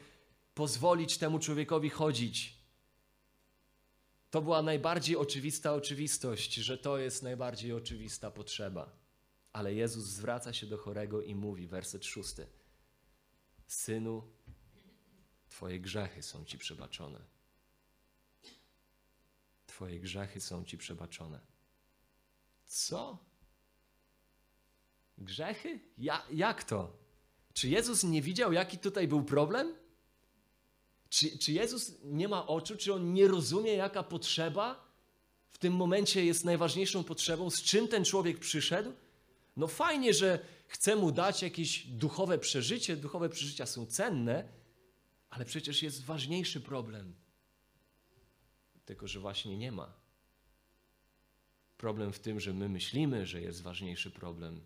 pozwolić 0.55 1.19
temu 1.19 1.39
człowiekowi 1.39 1.91
chodzić. 1.91 2.59
To 4.31 4.43
była 4.43 4.63
najbardziej 4.63 5.17
oczywista 5.17 5.75
oczywistość, 5.75 6.55
że 6.55 6.79
to 6.79 6.99
jest 6.99 7.23
najbardziej 7.23 7.73
oczywista 7.73 8.31
potrzeba. 8.31 8.93
Ale 9.53 9.75
Jezus 9.75 10.05
zwraca 10.05 10.53
się 10.53 10.67
do 10.67 10.79
chorego 10.79 11.23
i 11.23 11.35
mówi, 11.35 11.67
werset 11.67 12.05
szósty: 12.05 12.47
Synu, 13.71 14.23
Twoje 15.49 15.81
grzechy 15.81 16.23
są 16.23 16.45
ci 16.45 16.59
przebaczone. 16.59 17.21
Twoje 19.67 20.01
grzechy 20.01 20.41
są 20.41 20.65
ci 20.65 20.79
przebaczone. 20.79 21.41
Co? 22.67 23.19
Grzechy? 25.19 25.81
Ja, 25.99 26.27
jak 26.33 26.65
to? 26.65 26.97
Czy 27.53 27.69
Jezus 27.69 28.05
nie 28.05 28.23
widział, 28.23 28.53
jaki 28.53 28.79
tutaj 28.79 29.09
był 29.09 29.25
problem? 29.25 29.75
Czy, 31.09 31.39
czy 31.39 31.53
Jezus 31.53 31.93
nie 32.05 32.29
ma 32.29 32.47
oczu? 32.47 32.77
Czy 32.77 32.95
on 32.95 33.13
nie 33.13 33.29
rozumie, 33.29 33.73
jaka 33.73 34.03
potrzeba 34.03 34.85
w 35.49 35.59
tym 35.59 35.77
momencie 35.77 36.25
jest 36.25 36.45
najważniejszą 36.45 37.05
potrzebą? 37.05 37.51
Z 37.51 37.63
czym 37.63 37.89
ten 37.89 38.05
człowiek 38.05 38.39
przyszedł? 38.39 38.93
No 39.57 39.67
fajnie, 39.67 40.15
że 40.15 40.45
chce 40.67 40.97
mu 40.97 41.13
dać 41.13 41.43
jakieś 41.43 41.87
duchowe 41.87 42.39
przeżycie. 42.39 42.97
Duchowe 42.97 43.29
przeżycia 43.29 43.67
są 43.67 43.87
cenne, 43.87 44.49
ale 45.31 45.45
przecież 45.45 45.83
jest 45.83 46.05
ważniejszy 46.05 46.61
problem. 46.61 47.15
Tylko, 48.85 49.09
że 49.09 49.21
właśnie 49.21 49.57
nie 49.57 49.73
ma. 49.73 50.01
Problem 51.77 52.13
w 52.13 52.19
tym, 52.19 52.41
że 52.41 52.53
my 52.53 52.69
myślimy, 52.69 53.27
że 53.27 53.41
jest 53.41 53.63
ważniejszy 53.63 54.11
problem. 54.11 54.65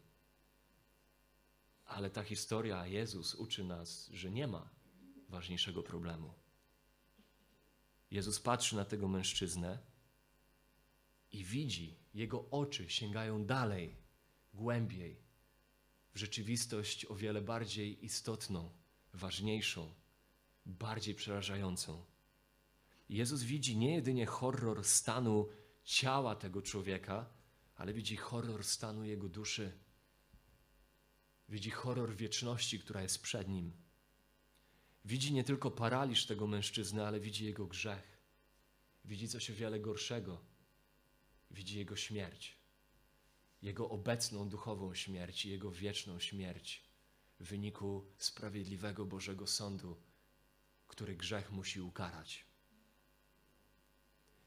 Ale 1.84 2.10
ta 2.10 2.22
historia, 2.22 2.86
Jezus 2.86 3.34
uczy 3.34 3.64
nas, 3.64 4.08
że 4.12 4.30
nie 4.30 4.46
ma 4.46 4.70
ważniejszego 5.28 5.82
problemu. 5.82 6.34
Jezus 8.10 8.40
patrzy 8.40 8.76
na 8.76 8.84
tego 8.84 9.08
mężczyznę 9.08 9.78
i 11.32 11.44
widzi, 11.44 11.96
jego 12.14 12.50
oczy 12.50 12.90
sięgają 12.90 13.44
dalej, 13.44 13.96
głębiej, 14.54 15.16
w 16.14 16.18
rzeczywistość 16.18 17.06
o 17.06 17.14
wiele 17.14 17.42
bardziej 17.42 18.04
istotną, 18.04 18.70
ważniejszą, 19.12 19.94
bardziej 20.66 21.14
przerażającą. 21.14 22.04
Jezus 23.08 23.42
widzi 23.42 23.76
nie 23.76 23.94
jedynie 23.94 24.26
horror 24.26 24.84
stanu 24.84 25.48
ciała 25.84 26.36
tego 26.36 26.62
człowieka, 26.62 27.30
ale 27.76 27.92
widzi 27.92 28.16
horror 28.16 28.64
stanu 28.64 29.04
jego 29.04 29.28
duszy. 29.28 29.72
Widzi 31.48 31.70
horror 31.70 32.14
wieczności, 32.14 32.78
która 32.80 33.02
jest 33.02 33.22
przed 33.22 33.48
nim. 33.48 33.72
Widzi 35.04 35.32
nie 35.32 35.44
tylko 35.44 35.70
paraliż 35.70 36.26
tego 36.26 36.46
mężczyzny, 36.46 37.06
ale 37.06 37.20
widzi 37.20 37.44
jego 37.44 37.66
grzech. 37.66 38.18
Widzi 39.04 39.28
coś 39.28 39.50
o 39.50 39.54
wiele 39.54 39.80
gorszego. 39.80 40.40
Widzi 41.50 41.78
jego 41.78 41.96
śmierć. 41.96 42.63
Jego 43.64 43.88
obecną 43.88 44.48
duchową 44.48 44.94
śmierć 44.94 45.44
i 45.44 45.50
jego 45.50 45.70
wieczną 45.70 46.18
śmierć 46.18 46.82
w 47.40 47.48
wyniku 47.48 48.06
sprawiedliwego 48.18 49.06
Bożego 49.06 49.46
Sądu, 49.46 49.96
który 50.86 51.16
grzech 51.16 51.52
musi 51.52 51.80
ukarać. 51.80 52.44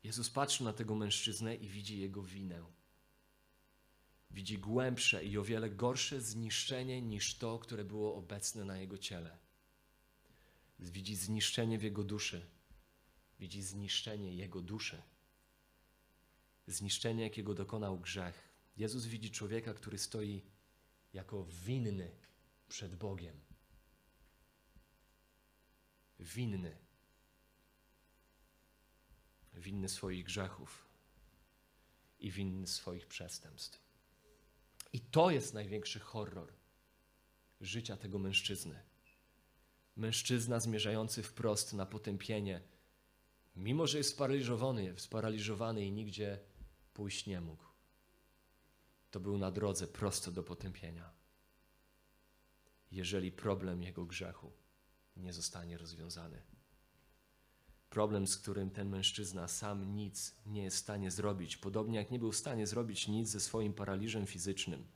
Jezus 0.04 0.30
patrzy 0.30 0.64
na 0.64 0.74
tego 0.74 0.96
mężczyznę 0.96 1.56
i 1.56 1.70
widzi 1.70 2.00
jego 2.00 2.24
winę. 2.24 2.66
Widzi 4.32 4.58
głębsze 4.58 5.26
i 5.26 5.38
o 5.38 5.44
wiele 5.44 5.70
gorsze 5.70 6.22
zniszczenie 6.22 7.02
niż 7.02 7.38
to, 7.38 7.60
które 7.60 7.84
było 7.86 8.16
obecne 8.16 8.66
na 8.66 8.78
jego 8.78 8.98
ciele. 8.98 9.38
Widzi 10.80 11.16
zniszczenie 11.16 11.80
w 11.80 11.84
jego 11.84 12.04
duszy. 12.04 12.48
Widzi 13.40 13.62
zniszczenie 13.62 14.36
jego 14.36 14.62
duszy. 14.62 15.02
Zniszczenie, 16.68 17.24
jakiego 17.24 17.54
dokonał 17.54 18.00
grzech. 18.00 18.47
Jezus 18.78 19.06
widzi 19.06 19.32
człowieka, 19.32 19.74
który 19.74 19.98
stoi 19.98 20.42
jako 21.14 21.46
winny 21.46 22.12
przed 22.70 22.96
Bogiem. 22.96 23.42
Winny. 26.20 26.78
winny 29.54 29.90
swoich 29.90 30.26
grzechów 30.26 30.88
i 32.20 32.32
winny 32.32 32.68
swoich 32.68 33.08
przestępstw. 33.08 33.82
I 34.94 35.00
to 35.00 35.32
jest 35.32 35.54
największy 35.54 36.00
horror 36.00 36.54
życia 37.62 37.98
tego 37.98 38.20
mężczyzny. 38.20 38.84
Mężczyzna 39.96 40.60
zmierzający 40.60 41.24
wprost 41.24 41.74
na 41.74 41.86
potępienie, 41.86 42.62
mimo 43.56 43.88
że 43.88 43.98
jest 43.98 44.10
sparaliżowany, 44.10 44.94
sparaliżowany 44.98 45.86
i 45.86 45.92
nigdzie 45.92 46.40
pójść 46.94 47.26
nie 47.26 47.42
mógł. 47.42 47.67
To 49.12 49.20
był 49.20 49.38
na 49.38 49.52
drodze 49.52 49.88
prosto 49.88 50.32
do 50.32 50.44
potępienia. 50.44 51.12
Jeżeli 52.92 53.32
problem 53.32 53.84
jego 53.84 54.06
grzechu 54.06 54.52
nie 55.18 55.34
zostanie 55.34 55.78
rozwiązany. 55.78 56.42
Problem, 57.90 58.28
z 58.28 58.38
którym 58.38 58.70
ten 58.70 58.90
mężczyzna 58.90 59.48
sam 59.48 59.96
nic 59.96 60.36
nie 60.46 60.64
jest 60.64 60.78
w 60.78 60.80
stanie 60.80 61.12
zrobić, 61.12 61.58
podobnie 61.58 61.98
jak 61.98 62.12
nie 62.12 62.20
był 62.20 62.32
w 62.32 62.38
stanie 62.38 62.68
zrobić 62.68 63.08
nic 63.08 63.30
ze 63.30 63.40
swoim 63.40 63.74
paraliżem 63.74 64.26
fizycznym. 64.26 64.88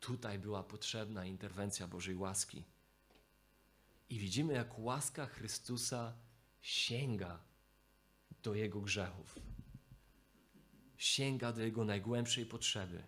Tutaj 0.00 0.38
była 0.38 0.62
potrzebna 0.62 1.24
interwencja 1.24 1.88
Bożej 1.88 2.16
łaski. 2.16 2.64
I 4.08 4.18
widzimy, 4.18 4.52
jak 4.52 4.78
łaska 4.78 5.26
Chrystusa 5.26 6.14
sięga 6.60 7.38
do 8.42 8.54
jego 8.54 8.80
grzechów, 8.80 9.38
sięga 10.98 11.52
do 11.52 11.62
jego 11.62 11.84
najgłębszej 11.84 12.46
potrzeby. 12.46 13.02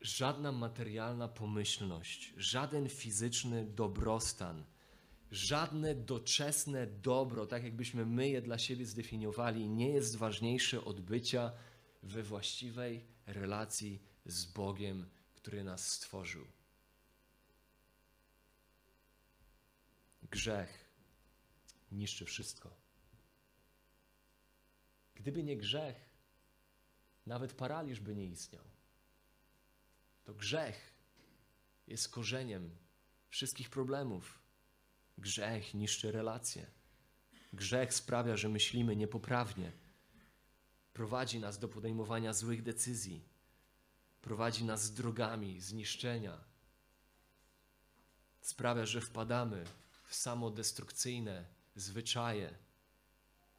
Żadna 0.00 0.52
materialna 0.52 1.28
pomyślność, 1.28 2.32
żaden 2.36 2.88
fizyczny 2.88 3.64
dobrostan, 3.64 4.64
żadne 5.30 5.94
doczesne 5.94 6.86
dobro, 6.86 7.46
tak 7.46 7.64
jakbyśmy 7.64 8.06
my 8.06 8.28
je 8.28 8.42
dla 8.42 8.58
siebie 8.58 8.86
zdefiniowali, 8.86 9.68
nie 9.68 9.88
jest 9.88 10.16
ważniejsze 10.16 10.84
od 10.84 11.00
bycia 11.00 11.52
we 12.02 12.22
właściwej 12.22 13.04
relacji 13.26 14.02
z 14.26 14.44
Bogiem, 14.44 15.08
który 15.34 15.64
nas 15.64 15.88
stworzył. 15.88 16.46
Grzech 20.30 20.84
niszczy 21.92 22.24
wszystko. 22.24 22.70
Gdyby 25.14 25.42
nie 25.42 25.56
grzech, 25.56 26.03
nawet 27.26 27.52
paraliż 27.52 28.00
by 28.00 28.14
nie 28.14 28.26
istniał. 28.26 28.64
To 30.24 30.34
grzech 30.34 30.92
jest 31.86 32.08
korzeniem 32.08 32.76
wszystkich 33.28 33.70
problemów. 33.70 34.38
Grzech 35.18 35.74
niszczy 35.74 36.12
relacje. 36.12 36.66
Grzech 37.52 37.94
sprawia, 37.94 38.36
że 38.36 38.48
myślimy 38.48 38.96
niepoprawnie. 38.96 39.72
Prowadzi 40.92 41.40
nas 41.40 41.58
do 41.58 41.68
podejmowania 41.68 42.32
złych 42.32 42.62
decyzji. 42.62 43.28
Prowadzi 44.22 44.64
nas 44.64 44.94
drogami 44.94 45.60
zniszczenia. 45.60 46.44
Sprawia, 48.40 48.86
że 48.86 49.00
wpadamy 49.00 49.64
w 50.04 50.14
samodestrukcyjne 50.14 51.44
zwyczaje. 51.76 52.54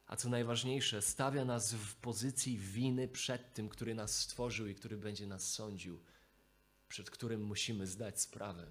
A 0.06 0.16
co 0.16 0.28
najważniejsze, 0.28 1.02
stawia 1.02 1.44
nas 1.44 1.74
w 1.74 1.94
pozycji 1.94 2.58
winy 2.58 3.08
przed 3.08 3.54
tym, 3.54 3.68
który 3.68 3.94
nas 3.94 4.18
stworzył 4.18 4.66
i 4.66 4.74
który 4.74 4.96
będzie 4.96 5.26
nas 5.26 5.52
sądził, 5.52 6.00
przed 6.88 7.10
którym 7.10 7.44
musimy 7.44 7.86
zdać 7.86 8.20
sprawę. 8.20 8.66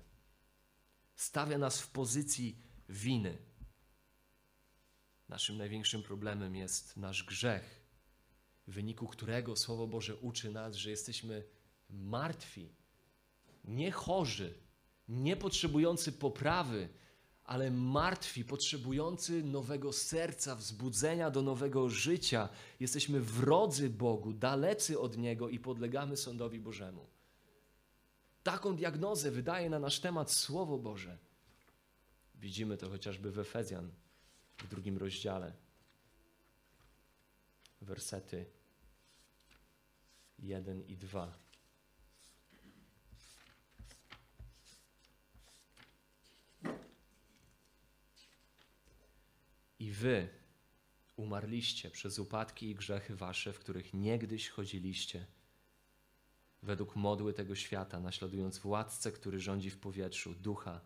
Stawia 1.15 1.57
nas 1.57 1.81
w 1.81 1.87
pozycji 1.87 2.61
winy. 2.89 3.37
Naszym 5.29 5.57
największym 5.57 6.03
problemem 6.03 6.55
jest 6.55 6.97
nasz 6.97 7.23
grzech, 7.23 7.81
w 8.67 8.73
wyniku 8.73 9.07
którego 9.07 9.55
Słowo 9.55 9.87
Boże 9.87 10.15
uczy 10.15 10.51
nas, 10.51 10.75
że 10.75 10.89
jesteśmy 10.89 11.43
martwi, 11.89 12.75
nie 13.63 13.91
chorzy, 13.91 14.53
nie 15.07 15.35
potrzebujący 15.35 16.11
poprawy, 16.11 16.89
ale 17.45 17.71
martwi, 17.71 18.45
potrzebujący 18.45 19.43
nowego 19.43 19.93
serca, 19.93 20.55
wzbudzenia 20.55 21.31
do 21.31 21.41
nowego 21.41 21.89
życia. 21.89 22.49
Jesteśmy 22.79 23.21
wrodzy 23.21 23.89
Bogu, 23.89 24.33
dalecy 24.33 24.99
od 24.99 25.17
Niego 25.17 25.49
i 25.49 25.59
podlegamy 25.59 26.17
sądowi 26.17 26.59
Bożemu. 26.59 27.05
Taką 28.43 28.75
diagnozę 28.75 29.31
wydaje 29.31 29.69
na 29.69 29.79
nasz 29.79 29.99
temat 29.99 30.31
Słowo 30.31 30.77
Boże. 30.77 31.17
Widzimy 32.35 32.77
to 32.77 32.89
chociażby 32.89 33.31
w 33.31 33.39
Efezjan 33.39 33.91
w 34.57 34.67
drugim 34.67 34.97
rozdziale. 34.97 35.53
Wersety 37.81 38.45
1 40.39 40.81
i 40.87 40.97
2. 40.97 41.44
I 49.85 49.91
wy 49.91 50.29
umarliście 51.15 51.91
przez 51.91 52.19
upadki 52.19 52.69
i 52.69 52.75
grzechy 52.75 53.15
wasze, 53.15 53.53
w 53.53 53.59
których 53.59 53.93
niegdyś 53.93 54.49
chodziliście, 54.49 55.25
według 56.63 56.95
modły 56.95 57.33
tego 57.33 57.55
świata, 57.55 57.99
naśladując 57.99 58.57
władcę, 58.57 59.11
który 59.11 59.39
rządzi 59.39 59.69
w 59.69 59.77
powietrzu, 59.77 60.35
ducha, 60.35 60.81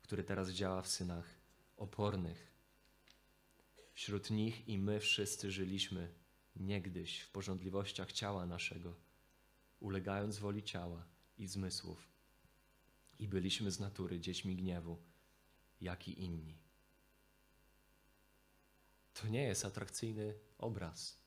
który 0.00 0.24
teraz 0.24 0.50
działa 0.50 0.82
w 0.82 0.88
synach 0.88 1.40
opornych. 1.76 2.52
Wśród 3.92 4.30
nich 4.30 4.68
i 4.68 4.78
my 4.78 5.00
wszyscy 5.00 5.50
żyliśmy 5.50 6.14
niegdyś 6.56 7.20
w 7.20 7.30
porządliwościach 7.30 8.12
ciała 8.12 8.46
naszego, 8.46 8.96
ulegając 9.80 10.38
woli 10.38 10.62
ciała 10.62 11.06
i 11.38 11.46
zmysłów, 11.46 12.08
i 13.18 13.28
byliśmy 13.28 13.70
z 13.70 13.80
natury 13.80 14.20
dziećmi 14.20 14.56
gniewu, 14.56 14.98
jak 15.80 16.08
i 16.08 16.22
inni. 16.22 16.65
To 19.20 19.28
nie 19.28 19.42
jest 19.42 19.64
atrakcyjny 19.64 20.34
obraz 20.58 21.18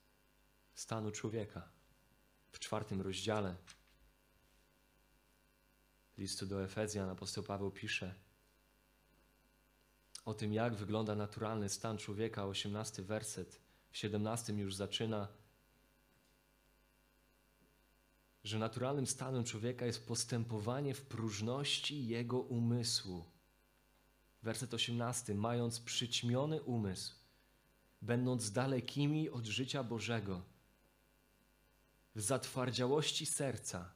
stanu 0.73 1.11
człowieka. 1.11 1.69
W 2.51 2.59
czwartym 2.59 3.01
rozdziale 3.01 3.55
listu 6.17 6.45
do 6.45 6.63
Efezjan 6.63 7.09
apostoł 7.09 7.43
Paweł 7.43 7.71
pisze 7.71 8.15
o 10.25 10.33
tym, 10.33 10.53
jak 10.53 10.75
wygląda 10.75 11.15
naturalny 11.15 11.69
stan 11.69 11.97
człowieka, 11.97 12.45
18 12.45 13.03
werset, 13.03 13.61
w 13.91 13.97
17 13.97 14.53
już 14.53 14.75
zaczyna, 14.75 15.27
że 18.43 18.59
naturalnym 18.59 19.07
stanem 19.07 19.43
człowieka 19.43 19.85
jest 19.85 20.07
postępowanie 20.07 20.93
w 20.93 21.01
próżności 21.01 22.07
jego 22.07 22.39
umysłu. 22.39 23.25
Werset 24.43 24.73
18, 24.73 25.35
mając 25.35 25.79
przyćmiony 25.79 26.61
umysł, 26.61 27.18
będąc 28.01 28.51
dalekimi 28.51 29.29
od 29.29 29.45
życia 29.45 29.83
Bożego, 29.83 30.45
w 32.15 32.21
zatwardziałości 32.21 33.25
serca, 33.25 33.93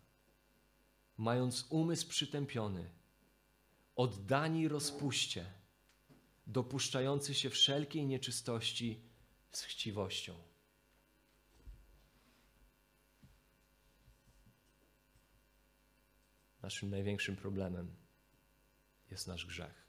mając 1.17 1.67
umysł 1.69 2.07
przytępiony, 2.07 2.89
oddani 3.95 4.67
rozpuście, 4.67 5.45
dopuszczający 6.47 7.33
się 7.33 7.49
wszelkiej 7.49 8.05
nieczystości 8.05 9.01
z 9.51 9.61
chciwością. 9.61 10.33
Naszym 16.61 16.89
największym 16.89 17.35
problemem 17.35 17.95
jest 19.11 19.27
nasz 19.27 19.45
grzech 19.45 19.83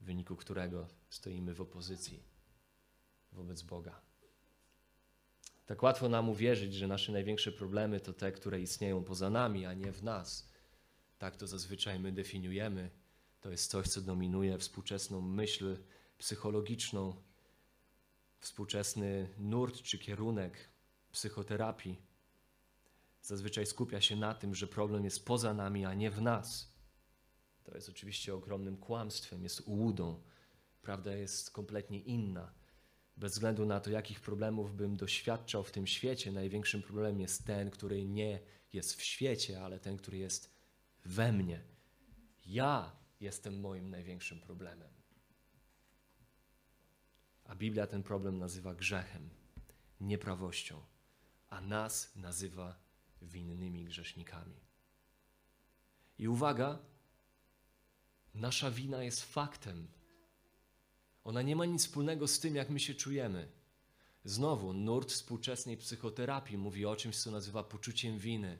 w 0.00 0.04
wyniku 0.04 0.36
którego 0.36 0.88
stoimy 1.16 1.54
w 1.54 1.60
opozycji 1.60 2.22
wobec 3.32 3.62
Boga. 3.62 4.00
Tak 5.66 5.82
łatwo 5.82 6.08
nam 6.08 6.28
uwierzyć, 6.28 6.74
że 6.74 6.86
nasze 6.86 7.12
największe 7.12 7.52
problemy 7.52 8.00
to 8.00 8.12
te, 8.12 8.32
które 8.32 8.60
istnieją 8.60 9.04
poza 9.04 9.30
nami, 9.30 9.66
a 9.66 9.74
nie 9.74 9.92
w 9.92 10.02
nas. 10.02 10.48
Tak 11.18 11.36
to 11.36 11.46
zazwyczaj 11.46 12.00
my 12.00 12.12
definiujemy. 12.12 12.90
To 13.40 13.50
jest 13.50 13.70
coś, 13.70 13.86
co 13.86 14.00
dominuje 14.00 14.58
współczesną 14.58 15.20
myśl 15.20 15.76
psychologiczną, 16.18 17.22
współczesny 18.40 19.28
nurt 19.38 19.82
czy 19.82 19.98
kierunek 19.98 20.70
psychoterapii. 21.12 22.02
Zazwyczaj 23.22 23.66
skupia 23.66 24.00
się 24.00 24.16
na 24.16 24.34
tym, 24.34 24.54
że 24.54 24.66
problem 24.66 25.04
jest 25.04 25.24
poza 25.24 25.54
nami, 25.54 25.84
a 25.84 25.94
nie 25.94 26.10
w 26.10 26.22
nas. 26.22 26.76
To 27.64 27.74
jest 27.74 27.88
oczywiście 27.88 28.34
ogromnym 28.34 28.76
kłamstwem, 28.76 29.42
jest 29.42 29.60
ułudą. 29.60 30.22
Prawda 30.86 31.14
jest 31.14 31.50
kompletnie 31.50 32.00
inna. 32.00 32.52
Bez 33.16 33.32
względu 33.32 33.66
na 33.66 33.80
to, 33.80 33.90
jakich 33.90 34.20
problemów 34.20 34.76
bym 34.76 34.96
doświadczał 34.96 35.64
w 35.64 35.72
tym 35.72 35.86
świecie, 35.86 36.32
największym 36.32 36.82
problemem 36.82 37.20
jest 37.20 37.46
ten, 37.46 37.70
który 37.70 38.04
nie 38.04 38.40
jest 38.72 38.94
w 38.94 39.02
świecie, 39.02 39.62
ale 39.64 39.80
ten, 39.80 39.96
który 39.96 40.18
jest 40.18 40.50
we 41.04 41.32
mnie. 41.32 41.62
Ja 42.46 42.92
jestem 43.20 43.60
moim 43.60 43.90
największym 43.90 44.40
problemem. 44.40 44.90
A 47.44 47.54
Biblia 47.54 47.86
ten 47.86 48.02
problem 48.02 48.38
nazywa 48.38 48.74
grzechem, 48.74 49.30
nieprawością, 50.00 50.80
a 51.48 51.60
nas 51.60 52.16
nazywa 52.16 52.78
winnymi 53.22 53.84
grzesznikami. 53.84 54.60
I 56.18 56.28
uwaga, 56.28 56.78
nasza 58.34 58.70
wina 58.70 59.02
jest 59.02 59.24
faktem. 59.24 59.96
Ona 61.26 61.42
nie 61.42 61.56
ma 61.56 61.64
nic 61.64 61.82
wspólnego 61.82 62.28
z 62.28 62.40
tym, 62.40 62.54
jak 62.54 62.70
my 62.70 62.80
się 62.80 62.94
czujemy. 62.94 63.48
Znowu, 64.24 64.72
nurt 64.72 65.12
współczesnej 65.12 65.76
psychoterapii 65.76 66.58
mówi 66.58 66.86
o 66.86 66.96
czymś, 66.96 67.16
co 67.16 67.30
nazywa 67.30 67.64
poczuciem 67.64 68.18
winy, 68.18 68.58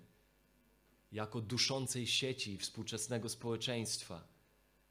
jako 1.13 1.41
duszącej 1.41 2.07
sieci 2.07 2.59
współczesnego 2.59 3.29
społeczeństwa. 3.29 4.29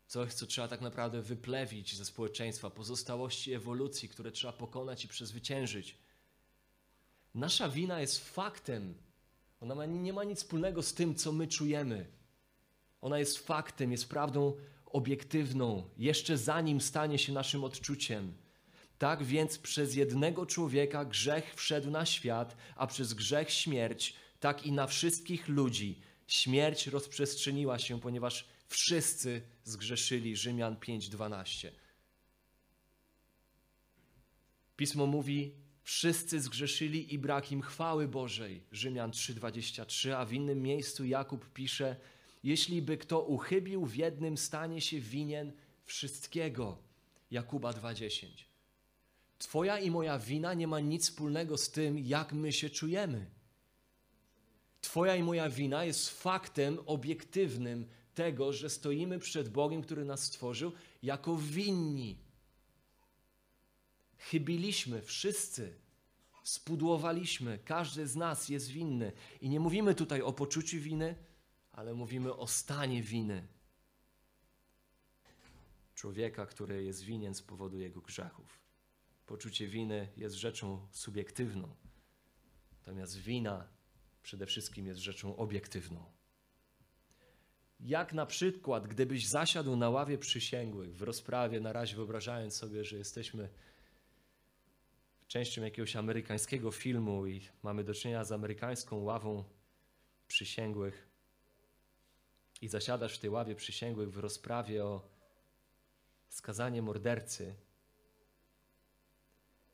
Coś, 0.07 0.33
co 0.33 0.45
trzeba 0.45 0.67
tak 0.67 0.81
naprawdę 0.81 1.21
wyplewić 1.21 1.95
ze 1.95 2.05
społeczeństwa, 2.05 2.69
pozostałości 2.69 3.53
ewolucji, 3.53 4.09
które 4.09 4.31
trzeba 4.31 4.53
pokonać 4.53 5.05
i 5.05 5.07
przezwyciężyć. 5.07 5.97
Nasza 7.33 7.69
wina 7.69 8.01
jest 8.01 8.29
faktem. 8.29 8.93
Ona 9.59 9.75
ma, 9.75 9.85
nie 9.85 10.13
ma 10.13 10.23
nic 10.23 10.39
wspólnego 10.39 10.83
z 10.83 10.93
tym, 10.93 11.15
co 11.15 11.31
my 11.31 11.47
czujemy. 11.47 12.05
Ona 13.01 13.19
jest 13.19 13.37
faktem, 13.37 13.91
jest 13.91 14.09
prawdą 14.09 14.53
obiektywną, 14.95 15.89
jeszcze 15.97 16.37
zanim 16.37 16.81
stanie 16.81 17.17
się 17.17 17.33
naszym 17.33 17.63
odczuciem. 17.63 18.33
Tak 18.97 19.23
więc 19.23 19.57
przez 19.57 19.95
jednego 19.95 20.45
człowieka 20.45 21.05
grzech 21.05 21.53
wszedł 21.55 21.91
na 21.91 22.05
świat, 22.05 22.57
a 22.75 22.87
przez 22.87 23.13
grzech 23.13 23.51
śmierć, 23.51 24.15
tak 24.39 24.65
i 24.65 24.71
na 24.71 24.87
wszystkich 24.87 25.47
ludzi 25.47 26.01
śmierć 26.27 26.87
rozprzestrzeniła 26.87 27.79
się, 27.79 27.99
ponieważ 27.99 28.45
wszyscy 28.67 29.41
zgrzeszyli. 29.63 30.35
Rzymian 30.35 30.75
5:12. 30.75 31.71
Pismo 34.75 35.05
mówi: 35.05 35.55
Wszyscy 35.83 36.41
zgrzeszyli 36.41 37.13
i 37.13 37.19
brak 37.19 37.51
im 37.51 37.61
chwały 37.61 38.07
Bożej. 38.07 38.63
Rzymian 38.71 39.11
3:23, 39.11 40.11
a 40.11 40.25
w 40.25 40.33
innym 40.33 40.61
miejscu 40.61 41.05
Jakub 41.05 41.53
pisze: 41.53 41.95
Jeśli 42.45 42.81
by 42.81 42.97
kto 42.97 43.21
uchybił 43.21 43.85
w 43.85 43.95
jednym, 43.95 44.37
stanie 44.37 44.81
się 44.81 44.99
winien 44.99 45.53
wszystkiego. 45.85 46.77
Jakuba 47.31 47.71
2:10. 47.73 48.27
Twoja 49.37 49.79
i 49.79 49.91
moja 49.91 50.19
wina 50.19 50.53
nie 50.53 50.67
ma 50.67 50.79
nic 50.79 51.03
wspólnego 51.03 51.57
z 51.57 51.71
tym, 51.71 51.99
jak 51.99 52.33
my 52.33 52.53
się 52.53 52.69
czujemy. 52.69 53.25
Twoja 54.81 55.15
i 55.15 55.23
moja 55.23 55.49
wina 55.49 55.85
jest 55.85 56.09
faktem 56.09 56.79
obiektywnym 56.85 57.87
tego, 58.15 58.53
że 58.53 58.69
stoimy 58.69 59.19
przed 59.19 59.49
Bogiem, 59.49 59.81
który 59.81 60.05
nas 60.05 60.23
stworzył, 60.23 60.71
jako 61.03 61.37
winni. 61.37 62.17
Chybiliśmy 64.17 65.01
wszyscy, 65.01 65.75
spudłowaliśmy, 66.43 67.59
każdy 67.65 68.07
z 68.07 68.15
nas 68.15 68.49
jest 68.49 68.67
winny. 68.67 69.11
I 69.41 69.49
nie 69.49 69.59
mówimy 69.59 69.95
tutaj 69.95 70.21
o 70.21 70.33
poczuciu 70.33 70.77
winy, 70.79 71.15
ale 71.75 71.93
mówimy 71.93 72.35
o 72.35 72.47
stanie 72.47 73.03
winy. 73.03 73.47
Człowieka, 75.95 76.45
który 76.45 76.83
jest 76.83 77.01
winien 77.01 77.33
z 77.35 77.41
powodu 77.41 77.79
jego 77.79 78.01
grzechów. 78.01 78.59
Poczucie 79.25 79.67
winy 79.67 80.07
jest 80.17 80.35
rzeczą 80.35 80.87
subiektywną, 80.91 81.75
natomiast 82.79 83.17
wina 83.17 83.67
przede 84.23 84.45
wszystkim 84.45 84.87
jest 84.87 84.99
rzeczą 84.99 85.35
obiektywną. 85.35 86.05
Jak 87.79 88.13
na 88.13 88.25
przykład, 88.25 88.87
gdybyś 88.87 89.27
zasiadł 89.27 89.75
na 89.75 89.89
ławie 89.89 90.17
przysięgłych 90.17 90.95
w 90.95 91.01
rozprawie, 91.01 91.59
na 91.59 91.73
razie 91.73 91.95
wyobrażając 91.95 92.53
sobie, 92.55 92.83
że 92.83 92.97
jesteśmy 92.97 93.49
częścią 95.27 95.63
jakiegoś 95.63 95.95
amerykańskiego 95.95 96.71
filmu 96.71 97.27
i 97.27 97.41
mamy 97.63 97.83
do 97.83 97.93
czynienia 97.93 98.23
z 98.23 98.31
amerykańską 98.31 98.97
ławą 98.97 99.43
przysięgłych 100.27 101.14
i 102.65 102.67
zasiadasz 102.67 103.15
w 103.15 103.19
tej 103.19 103.29
ławie 103.29 103.55
przysięgłych 103.55 104.11
w 104.11 104.17
rozprawie 104.17 104.85
o 104.85 105.09
skazanie 106.29 106.81
mordercy, 106.81 107.55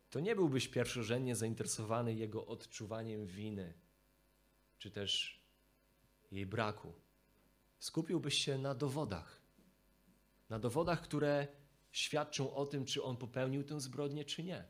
to 0.10 0.19
nie 0.19 0.36
byłbyś 0.36 0.67
pierwszorzędnie 0.67 1.36
zainteresowany 1.36 2.13
jego 2.13 2.45
odczuwaniem 2.45 3.27
winy, 3.27 3.73
czy 4.77 4.91
też 4.91 5.41
jej 6.32 6.45
braku. 6.45 6.93
Skupiłbyś 7.80 8.38
się 8.38 8.58
na 8.58 8.75
dowodach. 8.75 9.41
Na 10.49 10.60
dowodach, 10.60 11.01
które 11.01 11.47
świadczą 11.91 12.54
o 12.54 12.65
tym, 12.65 12.86
czy 12.86 13.04
on 13.04 13.17
popełnił 13.17 13.63
tę 13.63 13.82
zbrodnię, 13.82 14.25
czy 14.25 14.43
nie. 14.43 14.65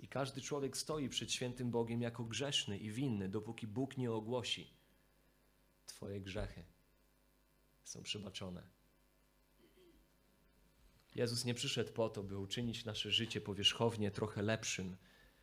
I 0.00 0.08
każdy 0.08 0.40
człowiek 0.40 0.76
stoi 0.76 1.08
przed 1.08 1.32
świętym 1.32 1.70
Bogiem 1.70 2.02
jako 2.02 2.24
grzeszny 2.24 2.78
i 2.78 2.90
winny, 2.90 3.28
dopóki 3.28 3.66
Bóg 3.66 3.96
nie 3.96 4.12
ogłosi: 4.12 4.77
Twoje 5.88 6.20
grzechy 6.20 6.64
są 7.84 8.02
przebaczone. 8.02 8.62
Jezus 11.14 11.44
nie 11.44 11.54
przyszedł 11.54 11.92
po 11.92 12.08
to, 12.08 12.22
by 12.22 12.38
uczynić 12.38 12.84
nasze 12.84 13.10
życie 13.10 13.40
powierzchownie 13.40 14.10
trochę 14.10 14.42
lepszym, 14.42 14.96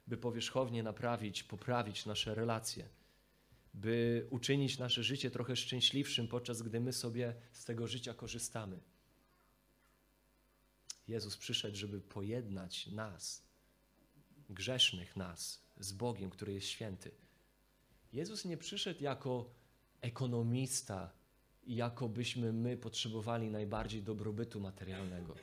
by 0.07 0.17
powierzchownie 0.17 0.83
naprawić, 0.83 1.43
poprawić 1.43 2.05
nasze 2.05 2.35
relacje, 2.35 2.89
by 3.73 4.27
uczynić 4.29 4.77
nasze 4.77 5.03
życie 5.03 5.31
trochę 5.31 5.55
szczęśliwszym, 5.55 6.27
podczas 6.27 6.61
gdy 6.61 6.79
my 6.79 6.93
sobie 6.93 7.35
z 7.51 7.65
tego 7.65 7.87
życia 7.87 8.13
korzystamy. 8.13 8.79
Jezus 11.07 11.37
przyszedł, 11.37 11.77
żeby 11.77 12.01
pojednać 12.01 12.87
nas, 12.87 13.43
grzesznych 14.49 15.15
nas, 15.15 15.65
z 15.77 15.91
Bogiem, 15.91 16.29
który 16.29 16.53
jest 16.53 16.67
święty. 16.67 17.11
Jezus 18.13 18.45
nie 18.45 18.57
przyszedł 18.57 19.03
jako 19.03 19.49
ekonomista 20.05 21.11
i 21.63 21.75
jako 21.75 22.09
byśmy 22.09 22.53
my 22.53 22.77
potrzebowali 22.77 23.49
najbardziej 23.49 24.03
dobrobytu 24.03 24.59
materialnego. 24.59 25.35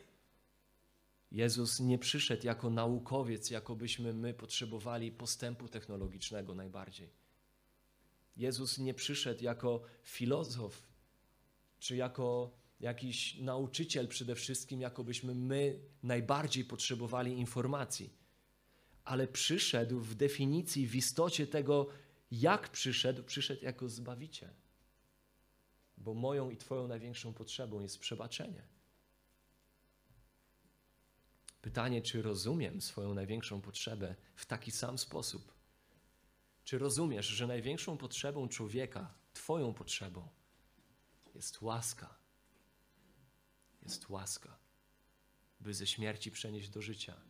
Jezus 1.33 1.81
nie 1.81 1.99
przyszedł 1.99 2.47
jako 2.47 2.71
naukowiec, 2.71 3.51
jakobyśmy 3.51 4.13
my 4.13 4.35
potrzebowali 4.35 5.13
postępu 5.13 5.69
technologicznego 5.69 6.55
najbardziej. 6.55 7.11
Jezus 8.37 8.79
nie 8.79 8.95
przyszedł 8.95 9.45
jako 9.45 9.83
filozof, 10.03 10.83
czy 11.79 11.97
jako 11.97 12.51
jakiś 12.81 13.39
nauczyciel 13.39 14.09
przede 14.09 14.35
wszystkim, 14.35 14.81
jakobyśmy 14.81 15.35
my 15.35 15.79
najbardziej 16.03 16.65
potrzebowali 16.65 17.33
informacji. 17.33 18.11
Ale 19.05 19.29
przyszedł 19.29 20.01
w 20.01 20.15
definicji, 20.15 20.87
w 20.87 20.97
istocie 20.97 21.47
tego, 21.47 21.89
jak 22.33 22.69
przyszedł, 22.69 23.23
przyszedł 23.23 23.65
jako 23.65 23.89
zbawiciel. 23.89 24.55
Bo 25.99 26.15
moją 26.15 26.51
i 26.51 26.57
Twoją 26.57 26.89
największą 26.89 27.35
potrzebą 27.35 27.81
jest 27.81 27.99
przebaczenie. 27.99 28.63
Pytanie, 31.63 32.03
czy 32.03 32.23
rozumiem 32.23 32.81
swoją 32.81 33.15
największą 33.15 33.61
potrzebę 33.61 34.15
w 34.37 34.47
taki 34.47 34.71
sam 34.71 34.99
sposób? 34.99 35.55
Czy 36.65 36.79
rozumiesz, 36.79 37.27
że 37.27 37.47
największą 37.47 37.97
potrzebą 37.97 38.49
człowieka, 38.49 39.15
Twoją 39.33 39.75
potrzebą, 39.75 40.29
jest 41.35 41.63
łaska? 41.63 42.19
Jest 43.83 44.09
łaska, 44.09 44.59
by 45.61 45.75
ze 45.75 45.87
śmierci 45.87 46.31
przenieść 46.31 46.69
do 46.69 46.83
życia, 46.83 47.21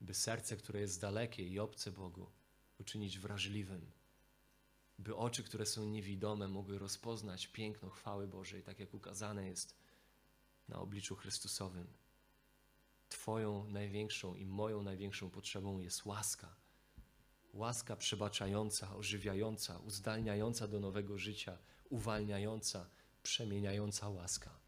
by 0.00 0.14
serce, 0.14 0.56
które 0.56 0.80
jest 0.80 1.00
dalekie 1.00 1.48
i 1.48 1.58
obce 1.58 1.92
Bogu, 1.92 2.30
uczynić 2.82 3.18
wrażliwym, 3.18 3.90
by 4.98 5.16
oczy, 5.16 5.42
które 5.42 5.66
są 5.66 5.84
niewidome, 5.84 6.48
mogły 6.48 6.78
rozpoznać 6.78 7.46
piękno 7.46 7.90
chwały 7.90 8.28
Bożej, 8.28 8.62
tak 8.62 8.78
jak 8.78 8.94
ukazane 8.94 9.46
jest 9.46 9.76
na 10.68 10.78
obliczu 10.78 11.16
Chrystusowym. 11.16 11.86
Twoją 13.08 13.68
największą 13.68 14.34
i 14.34 14.46
moją 14.46 14.82
największą 14.82 15.30
potrzebą 15.30 15.80
jest 15.80 16.04
łaska. 16.04 16.54
Łaska 17.52 17.96
przebaczająca, 17.96 18.96
ożywiająca, 18.96 19.78
uzdalniająca 19.78 20.68
do 20.68 20.80
nowego 20.80 21.18
życia, 21.18 21.58
uwalniająca, 21.90 22.90
przemieniająca 23.22 24.08
łaska. 24.08 24.58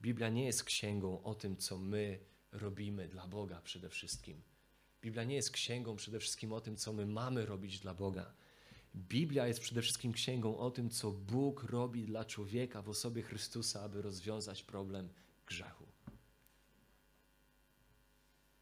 Biblia 0.00 0.28
nie 0.28 0.44
jest 0.44 0.64
księgą 0.64 1.22
o 1.22 1.34
tym, 1.34 1.56
co 1.56 1.78
my 1.78 2.18
robimy 2.52 3.08
dla 3.08 3.26
Boga 3.26 3.60
przede 3.62 3.88
wszystkim. 3.88 4.42
Biblia 5.02 5.24
nie 5.24 5.34
jest 5.34 5.50
księgą 5.50 5.96
przede 5.96 6.20
wszystkim 6.20 6.52
o 6.52 6.60
tym, 6.60 6.76
co 6.76 6.92
my 6.92 7.06
mamy 7.06 7.46
robić 7.46 7.80
dla 7.80 7.94
Boga. 7.94 8.34
Biblia 8.94 9.46
jest 9.46 9.60
przede 9.60 9.82
wszystkim 9.82 10.12
księgą 10.12 10.58
o 10.58 10.70
tym, 10.70 10.90
co 10.90 11.10
Bóg 11.10 11.62
robi 11.62 12.06
dla 12.06 12.24
człowieka 12.24 12.82
w 12.82 12.88
osobie 12.88 13.22
Chrystusa, 13.22 13.82
aby 13.82 14.02
rozwiązać 14.02 14.62
problem 14.62 15.08
grzechu 15.46 15.90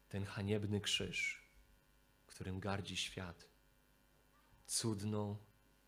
ten 0.09 0.25
haniebny 0.25 0.81
krzyż, 0.81 1.43
którym 2.27 2.59
gardzi 2.59 2.97
świat. 2.97 3.47
Cudną 4.65 5.37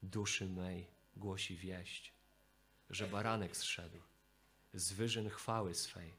duszy 0.03 0.49
mej 0.49 0.87
głosi 1.15 1.57
wieść, 1.57 2.13
że 2.89 3.07
baranek 3.07 3.57
zszedł 3.57 4.01
z 4.73 4.93
wyżyn 4.93 5.29
chwały 5.29 5.75
swej, 5.75 6.13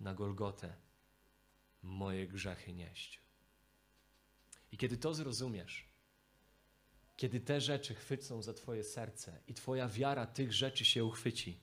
na 0.00 0.14
Golgotę 0.14 0.76
moje 1.82 2.28
grzechy 2.28 2.72
nieść. 2.72 3.20
I 4.72 4.76
kiedy 4.76 4.96
to 4.96 5.14
zrozumiesz, 5.14 5.88
kiedy 7.16 7.40
te 7.40 7.60
rzeczy 7.60 7.94
chwycą 7.94 8.42
za 8.42 8.54
Twoje 8.54 8.84
serce 8.84 9.40
i 9.48 9.54
Twoja 9.54 9.88
wiara 9.88 10.26
tych 10.26 10.52
rzeczy 10.52 10.84
się 10.84 11.04
uchwyci, 11.04 11.60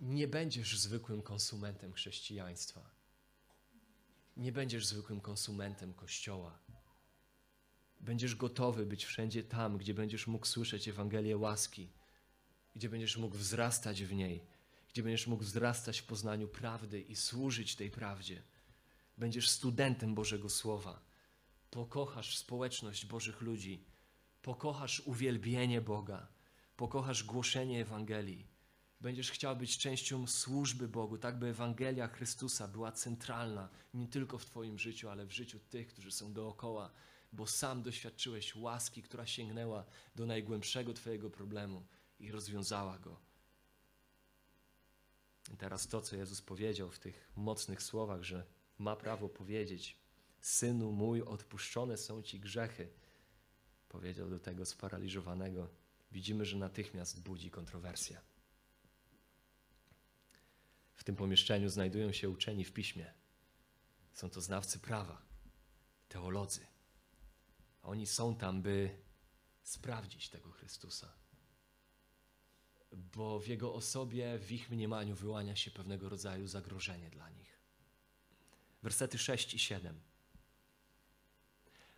nie 0.00 0.28
będziesz 0.28 0.78
zwykłym 0.78 1.22
konsumentem 1.22 1.92
chrześcijaństwa. 1.92 2.90
Nie 4.36 4.52
będziesz 4.52 4.86
zwykłym 4.86 5.20
konsumentem 5.20 5.94
Kościoła. 5.94 6.58
Będziesz 8.00 8.34
gotowy 8.34 8.86
być 8.86 9.04
wszędzie 9.04 9.42
tam, 9.42 9.78
gdzie 9.78 9.94
będziesz 9.94 10.26
mógł 10.26 10.46
słyszeć 10.46 10.88
Ewangelię 10.88 11.36
łaski, 11.36 11.88
gdzie 12.74 12.88
będziesz 12.88 13.16
mógł 13.16 13.36
wzrastać 13.36 14.02
w 14.02 14.12
niej, 14.12 14.44
gdzie 14.92 15.02
będziesz 15.02 15.26
mógł 15.26 15.42
wzrastać 15.42 16.00
w 16.00 16.06
poznaniu 16.06 16.48
prawdy 16.48 17.00
i 17.00 17.16
służyć 17.16 17.76
tej 17.76 17.90
prawdzie. 17.90 18.42
Będziesz 19.20 19.48
studentem 19.48 20.14
Bożego 20.14 20.48
Słowa. 20.48 21.02
Pokochasz 21.70 22.38
społeczność 22.38 23.06
Bożych 23.06 23.40
ludzi, 23.40 23.84
pokochasz 24.42 25.00
uwielbienie 25.00 25.80
Boga, 25.80 26.28
pokochasz 26.76 27.24
głoszenie 27.24 27.80
Ewangelii. 27.80 28.46
Będziesz 29.00 29.30
chciał 29.30 29.56
być 29.56 29.78
częścią 29.78 30.26
służby 30.26 30.88
Bogu, 30.88 31.18
tak 31.18 31.38
by 31.38 31.46
Ewangelia 31.46 32.08
Chrystusa 32.08 32.68
była 32.68 32.92
centralna 32.92 33.68
nie 33.94 34.08
tylko 34.08 34.38
w 34.38 34.44
Twoim 34.44 34.78
życiu, 34.78 35.08
ale 35.08 35.26
w 35.26 35.32
życiu 35.32 35.58
tych, 35.58 35.88
którzy 35.88 36.12
są 36.12 36.32
dookoła, 36.32 36.90
bo 37.32 37.46
sam 37.46 37.82
doświadczyłeś 37.82 38.56
łaski, 38.56 39.02
która 39.02 39.26
sięgnęła 39.26 39.84
do 40.16 40.26
najgłębszego 40.26 40.92
Twojego 40.92 41.30
problemu 41.30 41.86
i 42.18 42.32
rozwiązała 42.32 42.98
go. 42.98 43.20
I 45.54 45.56
teraz 45.56 45.88
to, 45.88 46.00
co 46.00 46.16
Jezus 46.16 46.42
powiedział 46.42 46.90
w 46.90 46.98
tych 46.98 47.32
mocnych 47.36 47.82
słowach, 47.82 48.22
że 48.22 48.59
ma 48.80 48.96
prawo 48.96 49.28
powiedzieć: 49.28 49.96
Synu 50.40 50.92
mój, 50.92 51.22
odpuszczone 51.22 51.96
są 51.96 52.22
ci 52.22 52.40
grzechy, 52.40 52.88
powiedział 53.88 54.30
do 54.30 54.38
tego 54.38 54.66
sparaliżowanego. 54.66 55.68
Widzimy, 56.12 56.44
że 56.44 56.56
natychmiast 56.56 57.22
budzi 57.22 57.50
kontrowersję. 57.50 58.20
W 60.94 61.04
tym 61.04 61.16
pomieszczeniu 61.16 61.68
znajdują 61.68 62.12
się 62.12 62.30
uczeni 62.30 62.64
w 62.64 62.72
piśmie. 62.72 63.12
Są 64.12 64.30
to 64.30 64.40
znawcy 64.40 64.78
prawa, 64.78 65.22
teolodzy. 66.08 66.66
Oni 67.82 68.06
są 68.06 68.36
tam, 68.36 68.62
by 68.62 68.98
sprawdzić 69.62 70.28
tego 70.28 70.50
Chrystusa. 70.50 71.12
Bo 72.92 73.40
w 73.40 73.46
Jego 73.46 73.74
osobie, 73.74 74.38
w 74.38 74.52
ich 74.52 74.70
mniemaniu 74.70 75.16
wyłania 75.16 75.56
się 75.56 75.70
pewnego 75.70 76.08
rodzaju 76.08 76.46
zagrożenie 76.46 77.10
dla 77.10 77.30
nich. 77.30 77.59
Wersety 78.82 79.18
6 79.18 79.54
i 79.54 79.58
7. 79.58 80.00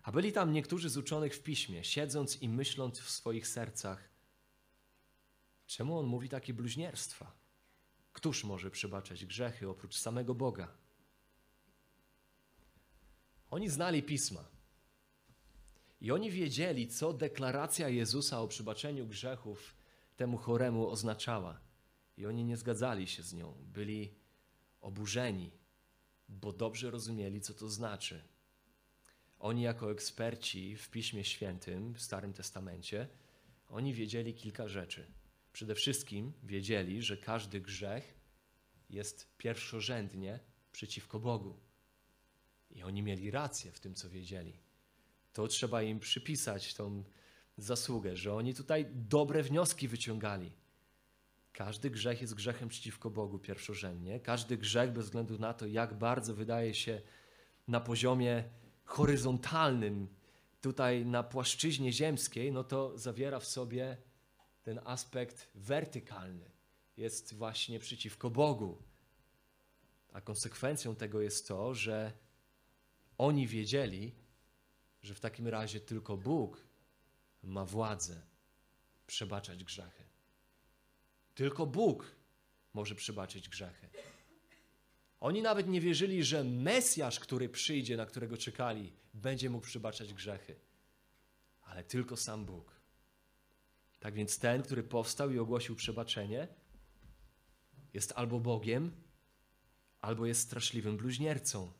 A 0.03 0.13
byli 0.13 0.33
tam 0.33 0.53
niektórzy 0.53 0.89
z 0.89 0.97
uczonych 0.97 1.35
w 1.35 1.43
piśmie, 1.43 1.85
siedząc 1.85 2.43
i 2.43 2.49
myśląc 2.49 3.01
w 3.01 3.11
swoich 3.11 3.49
sercach, 3.49 4.09
czemu 5.67 5.99
on 5.99 6.07
mówi 6.07 6.29
takie 6.29 6.55
bluźnierstwa? 6.55 7.33
Któż 8.13 8.45
może 8.45 8.71
przebaczać 8.71 9.27
grzechy 9.27 9.69
oprócz 9.69 9.97
samego 9.97 10.35
Boga? 10.35 10.69
Oni 13.51 13.69
znali 13.69 14.03
pisma. 14.03 14.45
I 16.01 16.11
oni 16.11 16.31
wiedzieli, 16.31 16.89
co 16.89 17.13
deklaracja 17.13 17.89
Jezusa 17.89 18.41
o 18.41 18.49
przebaczeniu 18.49 19.07
grzechów 19.07 19.75
temu 20.17 20.39
choremu 20.39 20.89
oznaczała. 20.89 21.61
I 22.17 22.27
oni 22.27 22.45
nie 22.45 22.57
zgadzali 22.57 23.09
się 23.09 23.23
z 23.23 23.35
nią. 23.35 23.55
Byli 23.61 24.15
oburzeni, 24.81 25.51
bo 26.41 26.53
dobrze 26.53 26.91
rozumieli, 26.91 27.41
co 27.41 27.55
to 27.55 27.69
znaczy. 27.69 28.23
Oni, 29.39 29.63
jako 29.63 29.93
eksperci 29.93 30.77
w 30.77 30.91
Piśmie 30.91 31.25
Świętym, 31.25 31.95
w 31.95 32.03
Starym 32.03 32.33
Testamencie, 32.33 33.09
oni 33.69 33.95
wiedzieli 33.95 34.35
kilka 34.35 34.69
rzeczy. 34.69 35.13
Przede 35.53 35.75
wszystkim 35.75 36.33
wiedzieli, 36.43 37.03
że 37.03 37.17
każdy 37.17 37.61
grzech 37.61 38.15
jest 38.91 39.37
pierwszorzędnie 39.39 40.41
przeciwko 40.73 41.21
Bogu. 41.21 41.61
I 42.71 42.83
oni 42.83 43.03
mieli 43.03 43.31
rację 43.31 43.73
w 43.73 43.81
tym, 43.81 43.95
co 43.95 44.11
wiedzieli. 44.11 44.59
To 45.33 45.49
trzeba 45.49 45.83
im 45.83 46.01
przypisać 46.01 46.75
tą 46.75 47.05
zasługę, 47.57 48.17
że 48.17 48.35
oni 48.35 48.55
tutaj 48.55 48.87
dobre 48.95 49.43
wnioski 49.43 49.89
wyciągali. 49.89 50.53
Każdy 51.53 51.91
grzech 51.91 52.21
jest 52.21 52.35
grzechem 52.35 52.69
przeciwko 52.69 53.11
Bogu 53.11 53.39
pierwszorzędnie. 53.39 54.21
Każdy 54.21 54.57
grzech, 54.57 54.93
bez 54.93 55.05
względu 55.05 55.39
na 55.39 55.55
to, 55.55 55.67
jak 55.67 55.95
bardzo 55.95 56.35
wydaje 56.35 56.75
się 56.75 57.03
na 57.69 57.81
poziomie 57.81 58.45
horyzontalnym, 58.85 60.09
tutaj 60.61 61.07
na 61.07 61.23
płaszczyźnie 61.23 61.93
ziemskiej, 61.93 62.53
no 62.53 62.65
to 62.65 62.99
zawiera 62.99 63.39
w 63.39 63.47
sobie 63.47 63.97
ten 64.63 64.81
aspekt 64.85 65.49
wertykalny. 65.55 66.51
Jest 66.97 67.35
właśnie 67.35 67.79
przeciwko 67.79 68.31
Bogu. 68.31 68.83
A 70.13 70.21
konsekwencją 70.21 70.97
tego 70.97 71.21
jest 71.21 71.49
to, 71.49 71.75
że 71.75 72.13
oni 73.19 73.47
wiedzieli, 73.47 74.15
że 75.03 75.15
w 75.15 75.21
takim 75.21 75.49
razie 75.49 75.81
tylko 75.81 76.17
Bóg 76.17 76.67
ma 77.43 77.65
władzę 77.65 78.23
przebaczać 79.07 79.65
grzechy. 79.65 80.02
Tylko 81.35 81.67
Bóg 81.67 82.17
może 82.75 82.95
przebaczyć 82.95 83.49
grzechy. 83.49 83.89
Oni 85.21 85.43
nawet 85.43 85.69
nie 85.69 85.81
wierzyli, 85.81 86.25
że 86.25 86.45
Mesjasz, 86.45 87.21
który 87.21 87.49
przyjdzie, 87.49 87.97
na 87.97 88.07
którego 88.07 88.37
czekali, 88.37 88.93
będzie 89.15 89.51
mógł 89.51 89.67
przebaczać 89.67 90.15
grzechy. 90.15 90.57
Ale 91.63 91.85
tylko 91.85 92.17
sam 92.17 92.45
Bóg. 92.45 92.81
Tak 94.01 94.15
więc 94.15 94.39
ten, 94.39 94.63
który 94.63 94.83
powstał 94.83 95.31
i 95.31 95.39
ogłosił 95.39 95.77
przebaczenie, 95.77 96.49
jest 97.95 98.13
albo 98.17 98.41
Bogiem, 98.41 98.93
albo 100.01 100.27
jest 100.27 100.41
straszliwym 100.41 100.97
bluźniercą. 100.97 101.73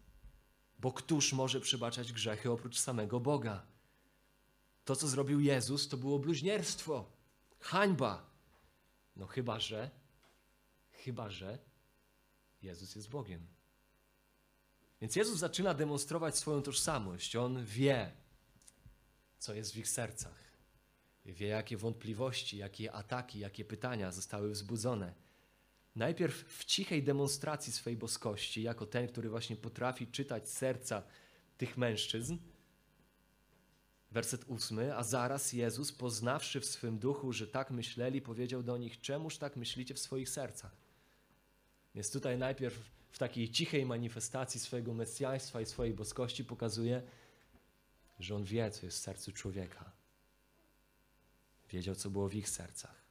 Bo 0.79 0.93
któż 0.93 1.33
może 1.33 1.61
przebaczać 1.61 2.13
grzechy 2.13 2.51
oprócz 2.51 2.79
samego 2.79 3.21
Boga? 3.21 3.67
To, 4.85 4.97
co 4.97 5.09
zrobił 5.09 5.41
Jezus, 5.41 5.89
to 5.89 5.97
było 5.97 6.19
bluźnierstwo, 6.19 7.13
hańba. 7.61 8.32
No 9.17 9.27
chyba, 9.27 9.61
że, 9.61 9.91
chyba, 10.91 11.31
że 11.31 11.59
Jezus 12.63 12.95
jest 12.97 13.11
Bogiem. 13.11 13.47
Więc 15.01 15.17
Jezus 15.17 15.39
zaczyna 15.39 15.75
demonstrować 15.75 16.39
swoją 16.39 16.63
tożsamość. 16.63 17.37
On 17.37 17.65
wie, 17.65 18.13
co 19.39 19.55
jest 19.55 19.73
w 19.73 19.77
ich 19.77 19.89
sercach. 19.89 20.43
Wie, 21.25 21.47
jakie 21.47 21.77
wątpliwości, 21.77 22.57
jakie 22.57 22.93
ataki, 22.93 23.39
jakie 23.39 23.65
pytania 23.65 24.13
zostały 24.13 24.51
wzbudzone. 24.51 25.15
Najpierw 25.97 26.59
w 26.59 26.65
cichej 26.65 27.03
demonstracji 27.03 27.73
swej 27.73 27.97
boskości, 27.97 28.63
jako 28.63 28.87
ten, 28.87 29.09
który 29.09 29.31
właśnie 29.31 29.57
potrafi 29.57 30.07
czytać 30.07 30.49
serca 30.49 31.03
tych 31.59 31.77
mężczyzn. 31.77 32.37
Werset 34.13 34.45
ósmy, 34.47 34.97
a 34.97 35.03
zaraz 35.03 35.53
Jezus, 35.53 35.93
poznawszy 35.93 36.61
w 36.61 36.67
swym 36.67 36.99
duchu, 36.99 37.33
że 37.33 37.47
tak 37.47 37.71
myśleli, 37.71 38.23
powiedział 38.23 38.63
do 38.63 38.77
nich, 38.77 39.01
czemuż 39.01 39.39
tak 39.39 39.57
myślicie 39.57 39.95
w 39.95 39.99
swoich 39.99 40.29
sercach? 40.29 40.77
Więc 41.95 42.13
tutaj 42.13 42.39
najpierw 42.39 42.79
w 43.11 43.19
takiej 43.19 43.51
cichej 43.51 43.87
manifestacji 43.87 44.61
swojego 44.61 44.95
mesjaństwa 44.95 45.61
i 45.61 45.67
swojej 45.67 45.95
boskości 45.95 46.45
pokazuje, 46.45 47.03
że 48.19 48.37
On 48.37 48.45
wie, 48.45 48.71
co 48.71 48.87
jest 48.87 48.99
w 48.99 49.01
sercu 49.01 49.33
człowieka. 49.33 49.93
Wiedział, 51.71 51.95
co 51.95 52.11
było 52.11 52.29
w 52.29 52.35
ich 52.35 52.49
sercach. 52.49 53.03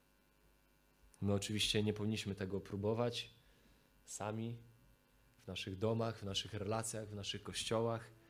My 1.22 1.34
oczywiście 1.34 1.84
nie 1.84 1.94
powinniśmy 1.94 2.36
tego 2.36 2.60
próbować 2.60 3.30
sami 4.06 4.58
w 5.44 5.48
naszych 5.48 5.78
domach, 5.78 6.20
w 6.20 6.24
naszych 6.24 6.54
relacjach, 6.54 7.08
w 7.08 7.16
naszych 7.16 7.44
kościołach, 7.44 8.21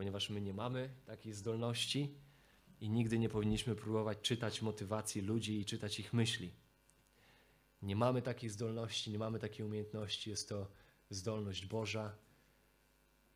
ponieważ 0.00 0.30
my 0.30 0.40
nie 0.40 0.54
mamy 0.54 0.90
takiej 1.06 1.32
zdolności 1.32 2.14
i 2.80 2.88
nigdy 2.90 3.18
nie 3.18 3.28
powinniśmy 3.28 3.76
próbować 3.76 4.18
czytać 4.22 4.62
motywacji 4.62 5.22
ludzi 5.22 5.60
i 5.60 5.64
czytać 5.64 6.00
ich 6.00 6.12
myśli. 6.12 6.50
Nie 7.82 7.96
mamy 7.96 8.22
takiej 8.22 8.50
zdolności, 8.50 9.10
nie 9.10 9.18
mamy 9.18 9.38
takiej 9.38 9.66
umiejętności. 9.66 10.30
Jest 10.30 10.48
to 10.48 10.70
zdolność 11.10 11.66
Boża 11.66 12.16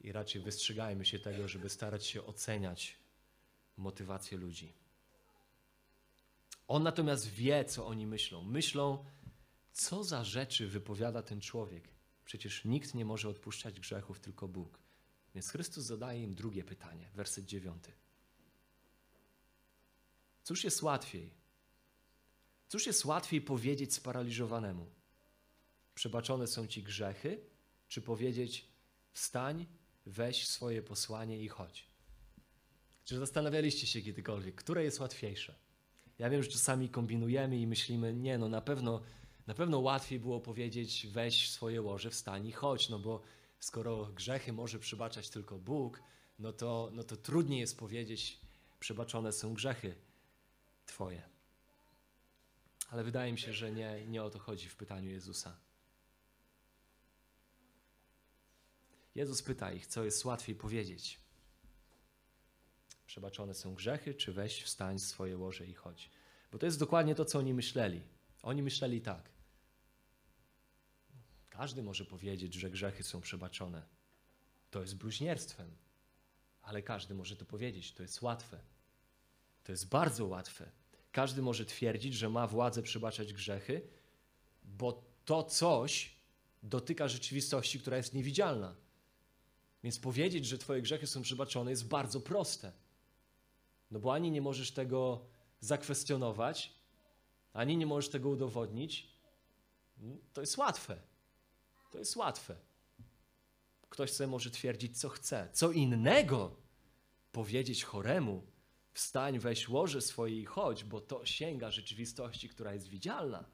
i 0.00 0.12
raczej 0.12 0.42
wystrzegajmy 0.42 1.04
się 1.04 1.18
tego, 1.18 1.48
żeby 1.48 1.68
starać 1.68 2.06
się 2.06 2.26
oceniać 2.26 2.96
motywację 3.76 4.38
ludzi. 4.38 4.72
On 6.68 6.82
natomiast 6.82 7.28
wie, 7.28 7.64
co 7.64 7.86
oni 7.86 8.06
myślą. 8.06 8.42
Myślą, 8.44 9.04
co 9.72 10.04
za 10.04 10.24
rzeczy 10.24 10.68
wypowiada 10.68 11.22
ten 11.22 11.40
człowiek. 11.40 11.88
Przecież 12.24 12.64
nikt 12.64 12.94
nie 12.94 13.04
może 13.04 13.28
odpuszczać 13.28 13.80
grzechów, 13.80 14.20
tylko 14.20 14.48
Bóg. 14.48 14.83
Więc 15.34 15.50
Chrystus 15.50 15.84
zadaje 15.84 16.22
im 16.22 16.34
drugie 16.34 16.64
pytanie, 16.64 17.10
werset 17.14 17.44
dziewiąty. 17.44 17.92
Cóż 20.42 20.64
jest 20.64 20.82
łatwiej? 20.82 21.34
Cóż 22.68 22.86
jest 22.86 23.04
łatwiej 23.04 23.40
powiedzieć 23.40 23.94
sparaliżowanemu? 23.94 24.86
przebaczone 25.94 26.46
są 26.46 26.66
ci 26.66 26.82
grzechy, 26.82 27.40
czy 27.88 28.02
powiedzieć 28.02 28.68
wstań, 29.12 29.66
weź 30.06 30.48
swoje 30.48 30.82
posłanie 30.82 31.42
i 31.42 31.48
chodź? 31.48 31.86
Czy 33.04 33.18
zastanawialiście 33.18 33.86
się 33.86 34.02
kiedykolwiek, 34.02 34.54
które 34.54 34.84
jest 34.84 35.00
łatwiejsze? 35.00 35.54
Ja 36.18 36.30
wiem, 36.30 36.42
że 36.42 36.48
czasami 36.48 36.88
kombinujemy 36.88 37.58
i 37.58 37.66
myślimy, 37.66 38.14
nie 38.14 38.38
no, 38.38 38.48
na 38.48 38.60
pewno, 38.60 39.02
na 39.46 39.54
pewno 39.54 39.78
łatwiej 39.78 40.20
było 40.20 40.40
powiedzieć 40.40 41.06
weź 41.10 41.50
swoje 41.50 41.82
łoże, 41.82 42.10
wstań 42.10 42.46
i 42.46 42.52
chodź, 42.52 42.88
no 42.88 42.98
bo 42.98 43.22
skoro 43.64 44.06
grzechy 44.06 44.52
może 44.52 44.78
przebaczać 44.78 45.30
tylko 45.30 45.58
Bóg, 45.58 46.02
no 46.38 46.52
to, 46.52 46.90
no 46.92 47.04
to 47.04 47.16
trudniej 47.16 47.60
jest 47.60 47.78
powiedzieć 47.78 48.40
przebaczone 48.80 49.32
są 49.32 49.54
grzechy 49.54 49.94
Twoje. 50.86 51.22
Ale 52.90 53.04
wydaje 53.04 53.32
mi 53.32 53.38
się, 53.38 53.52
że 53.52 53.72
nie, 53.72 54.06
nie 54.06 54.22
o 54.22 54.30
to 54.30 54.38
chodzi 54.38 54.68
w 54.68 54.76
pytaniu 54.76 55.10
Jezusa. 55.10 55.56
Jezus 59.14 59.42
pyta 59.42 59.72
ich, 59.72 59.86
co 59.86 60.04
jest 60.04 60.24
łatwiej 60.24 60.54
powiedzieć. 60.54 61.20
Przebaczone 63.06 63.54
są 63.54 63.74
grzechy, 63.74 64.14
czy 64.14 64.32
weź, 64.32 64.62
wstań 64.62 64.98
swoje 64.98 65.38
łoże 65.38 65.66
i 65.66 65.74
chodź. 65.74 66.10
Bo 66.52 66.58
to 66.58 66.66
jest 66.66 66.78
dokładnie 66.78 67.14
to, 67.14 67.24
co 67.24 67.38
oni 67.38 67.54
myśleli. 67.54 68.02
Oni 68.42 68.62
myśleli 68.62 69.00
tak. 69.00 69.33
Każdy 71.56 71.82
może 71.82 72.04
powiedzieć, 72.04 72.54
że 72.54 72.70
grzechy 72.70 73.02
są 73.02 73.20
przebaczone. 73.20 73.82
To 74.70 74.80
jest 74.80 74.96
bluźnierstwem. 74.96 75.70
Ale 76.62 76.82
każdy 76.82 77.14
może 77.14 77.36
to 77.36 77.44
powiedzieć. 77.44 77.92
To 77.92 78.02
jest 78.02 78.22
łatwe. 78.22 78.58
To 79.64 79.72
jest 79.72 79.88
bardzo 79.88 80.26
łatwe. 80.26 80.70
Każdy 81.12 81.42
może 81.42 81.64
twierdzić, 81.64 82.14
że 82.14 82.30
ma 82.30 82.46
władzę 82.46 82.82
przebaczać 82.82 83.32
grzechy, 83.32 83.82
bo 84.64 85.02
to 85.24 85.42
coś 85.42 86.16
dotyka 86.62 87.08
rzeczywistości, 87.08 87.80
która 87.80 87.96
jest 87.96 88.14
niewidzialna. 88.14 88.74
Więc 89.82 89.98
powiedzieć, 89.98 90.46
że 90.46 90.58
Twoje 90.58 90.82
grzechy 90.82 91.06
są 91.06 91.22
przebaczone, 91.22 91.70
jest 91.70 91.88
bardzo 91.88 92.20
proste. 92.20 92.72
No 93.90 93.98
bo 94.00 94.14
ani 94.14 94.30
nie 94.30 94.42
możesz 94.42 94.72
tego 94.72 95.26
zakwestionować, 95.60 96.72
ani 97.52 97.76
nie 97.76 97.86
możesz 97.86 98.10
tego 98.10 98.28
udowodnić. 98.28 99.08
To 100.32 100.40
jest 100.40 100.56
łatwe. 100.56 101.13
To 101.94 101.98
jest 101.98 102.16
łatwe. 102.16 102.56
Ktoś 103.88 104.12
sobie 104.12 104.26
może 104.26 104.50
twierdzić, 104.50 105.00
co 105.00 105.08
chce. 105.08 105.48
Co 105.52 105.70
innego 105.72 106.56
powiedzieć 107.32 107.84
choremu, 107.84 108.46
wstań, 108.92 109.38
weź 109.38 109.68
łoże 109.68 110.00
swoje 110.00 110.40
i 110.40 110.44
chodź, 110.44 110.84
bo 110.84 111.00
to 111.00 111.26
sięga 111.26 111.70
rzeczywistości, 111.70 112.48
która 112.48 112.74
jest 112.74 112.88
widzialna. 112.88 113.44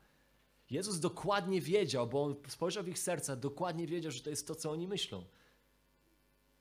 Jezus 0.70 1.00
dokładnie 1.00 1.60
wiedział, 1.60 2.08
bo 2.08 2.24
on 2.24 2.36
spojrzał 2.48 2.84
w 2.84 2.88
ich 2.88 2.98
serca, 2.98 3.36
dokładnie 3.36 3.86
wiedział, 3.86 4.12
że 4.12 4.20
to 4.20 4.30
jest 4.30 4.46
to, 4.46 4.54
co 4.54 4.70
oni 4.70 4.88
myślą. 4.88 5.24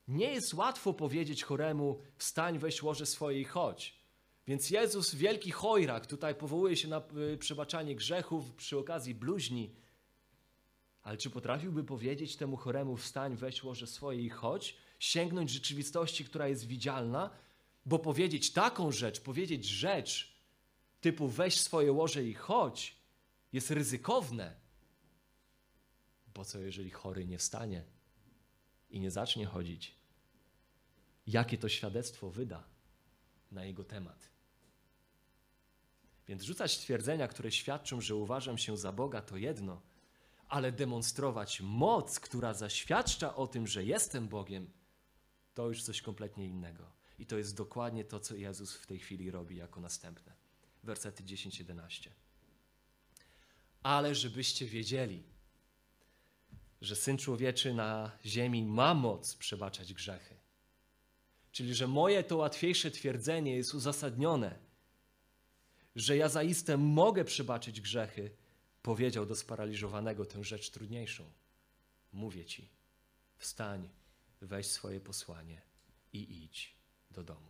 Nie 0.08 0.34
jest 0.34 0.54
łatwo 0.54 0.94
powiedzieć 0.94 1.44
choremu, 1.44 2.02
wstań, 2.18 2.60
weź 2.60 2.84
łoże 2.84 3.06
swoje 3.06 3.42
i 3.42 3.46
chodź. 3.46 4.00
Więc 4.48 4.70
Jezus, 4.70 5.16
wielki 5.16 5.52
chojrak, 5.52 6.06
tutaj 6.06 6.36
powołuje 6.36 6.76
się 6.76 6.88
na 6.88 7.02
y, 7.34 7.38
przebaczanie 7.38 7.96
grzechów 7.96 8.54
przy 8.54 8.78
okazji 8.78 9.16
bluźni. 9.16 9.76
Ale 11.04 11.18
czy 11.18 11.30
potrafiłby 11.30 11.84
powiedzieć 11.84 12.36
temu 12.36 12.58
choremu, 12.58 12.98
wstań, 12.98 13.36
weź 13.36 13.64
łoże 13.64 13.88
swoje 13.88 14.22
i 14.22 14.30
chodź? 14.30 14.76
Sięgnąć 15.00 15.52
rzeczywistości, 15.52 16.26
która 16.26 16.48
jest 16.48 16.68
widzialna? 16.68 17.30
Bo 17.86 18.00
powiedzieć 18.00 18.54
taką 18.54 18.92
rzecz, 18.92 19.22
powiedzieć 19.22 19.66
rzecz 19.66 20.34
typu 21.02 21.28
weź 21.28 21.60
swoje 21.60 21.92
łoże 21.92 22.24
i 22.24 22.34
chodź, 22.34 22.96
jest 23.54 23.72
ryzykowne. 23.72 24.56
Bo 26.34 26.46
co 26.46 26.60
jeżeli 26.60 26.90
chory 26.90 27.26
nie 27.26 27.38
wstanie 27.38 27.84
i 28.90 29.00
nie 29.00 29.12
zacznie 29.12 29.46
chodzić? 29.46 30.00
jakie 31.30 31.58
to 31.58 31.70
świadectwo 31.70 32.30
wyda 32.30 32.64
na 33.52 33.66
jego 33.66 33.84
temat. 33.84 34.30
Więc 36.28 36.44
rzucać 36.44 36.78
twierdzenia, 36.78 37.28
które 37.28 37.52
świadczą, 37.52 38.02
że 38.02 38.16
uważam 38.16 38.58
się 38.58 38.78
za 38.78 38.92
Boga, 38.92 39.22
to 39.22 39.38
jedno, 39.38 39.82
ale 40.50 40.72
demonstrować 40.72 41.62
moc, 41.62 42.20
która 42.20 42.54
zaświadcza 42.54 43.36
o 43.36 43.48
tym, 43.48 43.68
że 43.68 43.84
jestem 43.84 44.28
Bogiem, 44.28 44.72
to 45.54 45.68
już 45.68 45.84
coś 45.84 46.02
kompletnie 46.02 46.46
innego. 46.46 46.92
I 47.20 47.26
to 47.26 47.38
jest 47.38 47.56
dokładnie 47.56 48.04
to, 48.04 48.20
co 48.20 48.36
Jezus 48.36 48.76
w 48.76 48.86
tej 48.86 49.00
chwili 49.00 49.32
robi 49.32 49.56
jako 49.56 49.82
następne. 49.82 50.34
Wersety 50.84 51.24
10-11. 51.24 52.10
Ale 53.84 54.16
żebyście 54.16 54.66
wiedzieli, 54.66 55.24
że 56.82 56.96
Syn 56.96 57.18
Człowieczy 57.18 57.74
na 57.74 58.12
ziemi 58.26 58.66
ma 58.66 58.94
moc 58.94 59.36
przebaczać 59.36 59.94
grzechy 59.94 60.40
Czyli, 61.52 61.76
że 61.76 61.88
moje 61.88 62.24
to 62.24 62.38
łatwiejsze 62.38 62.92
twierdzenie 62.92 63.56
jest 63.56 63.74
uzasadnione, 63.74 64.60
że 65.96 66.18
ja 66.18 66.30
zaiste 66.30 66.78
mogę 66.78 67.26
przebaczyć 67.26 67.82
grzechy, 67.82 68.32
powiedział 68.82 69.26
do 69.26 69.36
sparaliżowanego 69.36 70.26
tę 70.26 70.44
rzecz 70.44 70.70
trudniejszą. 70.70 71.24
Mówię 72.14 72.46
ci, 72.46 72.70
wstań, 73.38 73.90
weź 74.42 74.68
swoje 74.68 75.00
posłanie 75.00 75.62
i 76.14 76.44
idź 76.44 76.76
do 77.12 77.24
domu. 77.24 77.50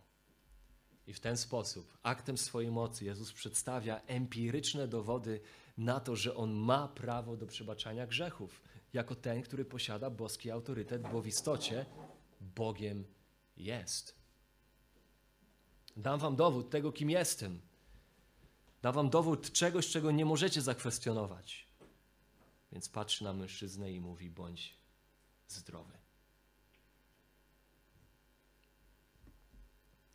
I 1.06 1.12
w 1.12 1.20
ten 1.20 1.36
sposób, 1.36 1.98
aktem 2.02 2.38
swojej 2.38 2.70
mocy, 2.70 3.04
Jezus 3.04 3.32
przedstawia 3.32 4.00
empiryczne 4.00 4.88
dowody 4.88 5.40
na 5.78 6.00
to, 6.00 6.16
że 6.16 6.36
On 6.36 6.52
ma 6.52 6.88
prawo 6.88 7.36
do 7.36 7.46
przebaczania 7.46 8.06
grzechów, 8.06 8.62
jako 8.92 9.14
ten, 9.14 9.42
który 9.42 9.64
posiada 9.64 10.10
boski 10.10 10.50
autorytet, 10.50 11.02
bo 11.02 11.22
w 11.22 11.26
istocie 11.26 11.86
Bogiem 12.40 13.04
jest. 13.56 14.14
Dam 15.96 16.20
wam 16.20 16.36
dowód 16.36 16.70
tego, 16.70 16.92
kim 16.92 17.10
jestem. 17.10 17.60
Dam 18.82 18.94
wam 18.94 19.10
dowód 19.10 19.52
czegoś, 19.52 19.88
czego 19.88 20.10
nie 20.10 20.24
możecie 20.24 20.62
zakwestionować. 20.62 21.66
Więc 22.72 22.88
patrzy 22.88 23.24
na 23.24 23.32
mężczyznę 23.32 23.92
i 23.92 24.00
mówi: 24.00 24.30
bądź 24.30 24.74
zdrowy. 25.48 25.98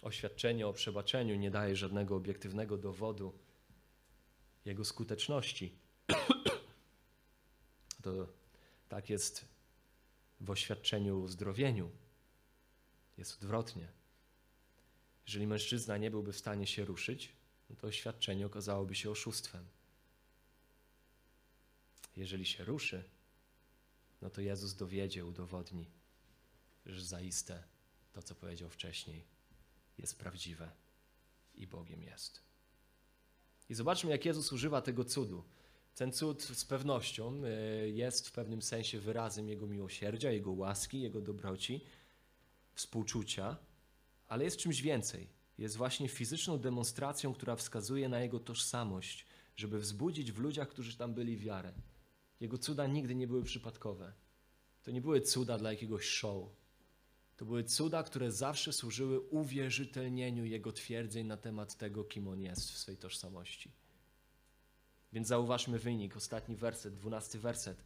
Oświadczenie 0.01 0.67
o 0.67 0.73
przebaczeniu 0.73 1.35
nie 1.35 1.51
daje 1.51 1.75
żadnego 1.75 2.15
obiektywnego 2.15 2.77
dowodu 2.77 3.33
jego 4.65 4.85
skuteczności. 4.85 5.75
To 8.01 8.27
tak 8.89 9.09
jest 9.09 9.45
w 10.41 10.49
oświadczeniu 10.49 11.15
o 11.15 11.19
uzdrowieniu. 11.19 11.91
Jest 13.17 13.33
odwrotnie. 13.33 13.91
Jeżeli 15.27 15.47
mężczyzna 15.47 15.97
nie 15.97 16.11
byłby 16.11 16.33
w 16.33 16.37
stanie 16.37 16.67
się 16.67 16.85
ruszyć, 16.85 17.35
to 17.73 17.87
oświadczenie 17.87 18.45
okazałoby 18.45 18.95
się 18.95 19.11
oszustwem. 19.11 19.65
Jeżeli 22.15 22.45
się 22.45 22.65
ruszy, 22.65 23.03
no 24.21 24.29
to 24.29 24.41
Jezus 24.41 24.73
dowiedzie, 24.73 25.25
udowodni, 25.25 25.91
że 26.85 27.05
zaiste 27.05 27.63
to, 28.13 28.21
co 28.21 28.35
powiedział 28.35 28.69
wcześniej, 28.69 29.25
jest 29.97 30.19
prawdziwe 30.19 30.71
i 31.55 31.67
Bogiem 31.67 32.03
jest. 32.03 32.41
I 33.69 33.73
zobaczmy, 33.73 34.11
jak 34.11 34.25
Jezus 34.25 34.51
używa 34.51 34.81
tego 34.81 35.05
cudu. 35.05 35.43
Ten 35.95 36.11
cud 36.11 36.43
z 36.43 36.65
pewnością 36.65 37.41
e, 37.45 37.49
jest 37.89 38.27
w 38.27 38.31
pewnym 38.31 38.61
sensie 38.61 38.99
wyrazem 38.99 39.49
Jego 39.49 39.67
miłosierdzia, 39.67 40.31
Jego 40.31 40.51
łaski, 40.51 41.01
Jego 41.01 41.21
dobroci 41.21 41.81
współczucia, 42.73 43.57
ale 44.27 44.43
jest 44.43 44.57
czymś 44.57 44.81
więcej. 44.81 45.27
Jest 45.57 45.77
właśnie 45.77 46.07
fizyczną 46.07 46.57
demonstracją, 46.57 47.33
która 47.33 47.55
wskazuje 47.55 48.09
na 48.09 48.19
jego 48.19 48.39
tożsamość, 48.39 49.25
żeby 49.55 49.79
wzbudzić 49.79 50.31
w 50.31 50.39
ludziach, 50.39 50.69
którzy 50.69 50.97
tam 50.97 51.13
byli, 51.13 51.37
wiarę. 51.37 51.73
Jego 52.39 52.57
cuda 52.57 52.87
nigdy 52.87 53.15
nie 53.15 53.27
były 53.27 53.43
przypadkowe. 53.43 54.13
To 54.83 54.91
nie 54.91 55.01
były 55.01 55.21
cuda 55.21 55.57
dla 55.57 55.71
jakiegoś 55.71 56.05
show. 56.05 56.49
To 57.37 57.45
były 57.45 57.63
cuda, 57.63 58.03
które 58.03 58.31
zawsze 58.31 58.73
służyły 58.73 59.19
uwierzytelnieniu 59.19 60.45
jego 60.45 60.71
twierdzeń 60.71 61.27
na 61.27 61.37
temat 61.37 61.77
tego, 61.77 62.03
kim 62.03 62.27
on 62.27 62.41
jest 62.41 62.71
w 62.71 62.77
swej 62.77 62.97
tożsamości. 62.97 63.71
Więc 65.13 65.27
zauważmy 65.27 65.79
wynik, 65.79 66.17
ostatni 66.17 66.55
werset, 66.55 66.95
dwunasty 66.95 67.39
werset. 67.39 67.83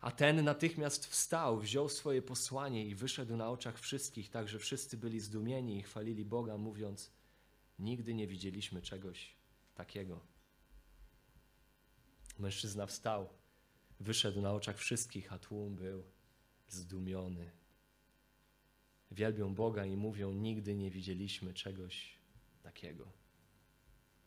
A 0.00 0.10
ten 0.10 0.44
natychmiast 0.44 1.06
wstał, 1.06 1.60
wziął 1.60 1.88
swoje 1.88 2.22
posłanie 2.22 2.86
i 2.86 2.94
wyszedł 2.94 3.36
na 3.36 3.50
oczach 3.50 3.78
wszystkich, 3.80 4.30
tak 4.30 4.48
że 4.48 4.58
wszyscy 4.58 4.96
byli 4.96 5.20
zdumieni 5.20 5.78
i 5.78 5.82
chwalili 5.82 6.24
Boga, 6.24 6.58
mówiąc: 6.58 7.12
Nigdy 7.78 8.14
nie 8.14 8.26
widzieliśmy 8.26 8.82
czegoś 8.82 9.34
takiego. 9.74 10.20
Mężczyzna 12.38 12.86
wstał, 12.86 13.28
wyszedł 14.00 14.40
na 14.40 14.52
oczach 14.52 14.78
wszystkich, 14.78 15.32
a 15.32 15.38
tłum 15.38 15.76
był 15.76 16.04
zdumiony. 16.68 17.50
Wielbią 19.10 19.54
Boga 19.54 19.84
i 19.84 19.96
mówią: 19.96 20.32
Nigdy 20.32 20.74
nie 20.74 20.90
widzieliśmy 20.90 21.54
czegoś 21.54 22.18
takiego. 22.62 23.12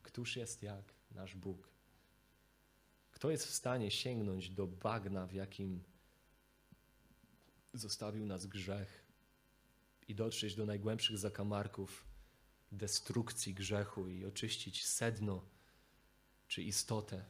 Któż 0.02 0.36
jest 0.36 0.62
jak 0.62 0.94
nasz 1.10 1.36
Bóg? 1.36 1.79
Kto 3.20 3.30
jest 3.30 3.46
w 3.46 3.54
stanie 3.54 3.90
sięgnąć 3.90 4.50
do 4.50 4.66
bagna, 4.66 5.26
w 5.26 5.32
jakim 5.32 5.84
zostawił 7.74 8.26
nas 8.26 8.46
grzech 8.46 9.06
i 10.08 10.14
dotrzeć 10.14 10.54
do 10.54 10.66
najgłębszych 10.66 11.18
zakamarków 11.18 12.04
destrukcji 12.72 13.54
grzechu 13.54 14.08
i 14.08 14.24
oczyścić 14.24 14.86
sedno 14.86 15.44
czy 16.48 16.62
istotę 16.62 17.24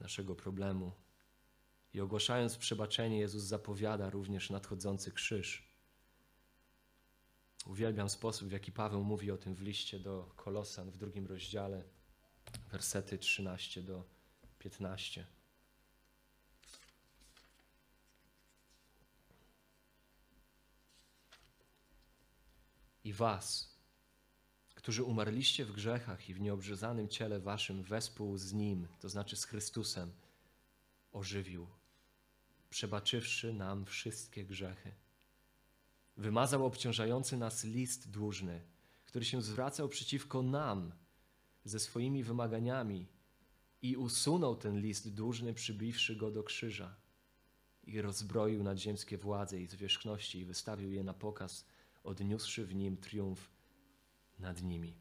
naszego 0.00 0.34
problemu. 0.34 0.92
I 1.94 2.00
ogłaszając 2.00 2.56
przebaczenie, 2.56 3.18
Jezus 3.18 3.42
zapowiada 3.42 4.10
również 4.10 4.50
nadchodzący 4.50 5.12
krzyż. 5.12 5.68
Uwielbiam 7.66 8.10
sposób, 8.10 8.48
w 8.48 8.52
jaki 8.52 8.72
Paweł 8.72 9.04
mówi 9.04 9.30
o 9.30 9.38
tym 9.38 9.54
w 9.54 9.60
liście 9.60 9.98
do 9.98 10.32
Kolosan 10.36 10.90
w 10.90 10.96
drugim 10.96 11.26
rozdziale, 11.26 11.84
wersety 12.70 13.18
13 13.18 13.82
do 13.82 14.19
15. 14.60 15.26
I 23.04 23.12
was, 23.12 23.76
którzy 24.74 25.04
umarliście 25.04 25.64
w 25.64 25.72
grzechach 25.72 26.28
i 26.28 26.34
w 26.34 26.40
nieobrzezanym 26.40 27.08
ciele 27.08 27.40
waszym 27.40 27.82
wespół 27.82 28.36
z 28.38 28.52
Nim, 28.52 28.88
to 29.00 29.08
znaczy 29.08 29.36
z 29.36 29.44
Chrystusem, 29.44 30.12
ożywił, 31.12 31.66
przebaczywszy 32.70 33.52
nam 33.52 33.86
wszystkie 33.86 34.44
grzechy. 34.44 34.92
Wymazał 36.16 36.66
obciążający 36.66 37.36
nas 37.36 37.64
list 37.64 38.10
dłużny, 38.10 38.62
który 39.06 39.24
się 39.24 39.42
zwracał 39.42 39.88
przeciwko 39.88 40.42
nam 40.42 40.92
ze 41.64 41.78
swoimi 41.80 42.24
wymaganiami 42.24 43.19
i 43.82 43.96
usunął 43.96 44.56
ten 44.56 44.80
list 44.80 45.14
dłużny, 45.14 45.54
przybiwszy 45.54 46.16
go 46.16 46.30
do 46.30 46.42
krzyża 46.42 46.96
i 47.84 48.00
rozbroił 48.00 48.62
nadziemskie 48.62 49.18
władze 49.18 49.60
i 49.60 49.66
zwierzchności 49.66 50.38
i 50.38 50.44
wystawił 50.44 50.92
je 50.92 51.04
na 51.04 51.14
pokaz, 51.14 51.64
odniósłszy 52.04 52.66
w 52.66 52.74
nim 52.74 52.96
triumf 52.96 53.50
nad 54.38 54.62
nimi. 54.62 54.96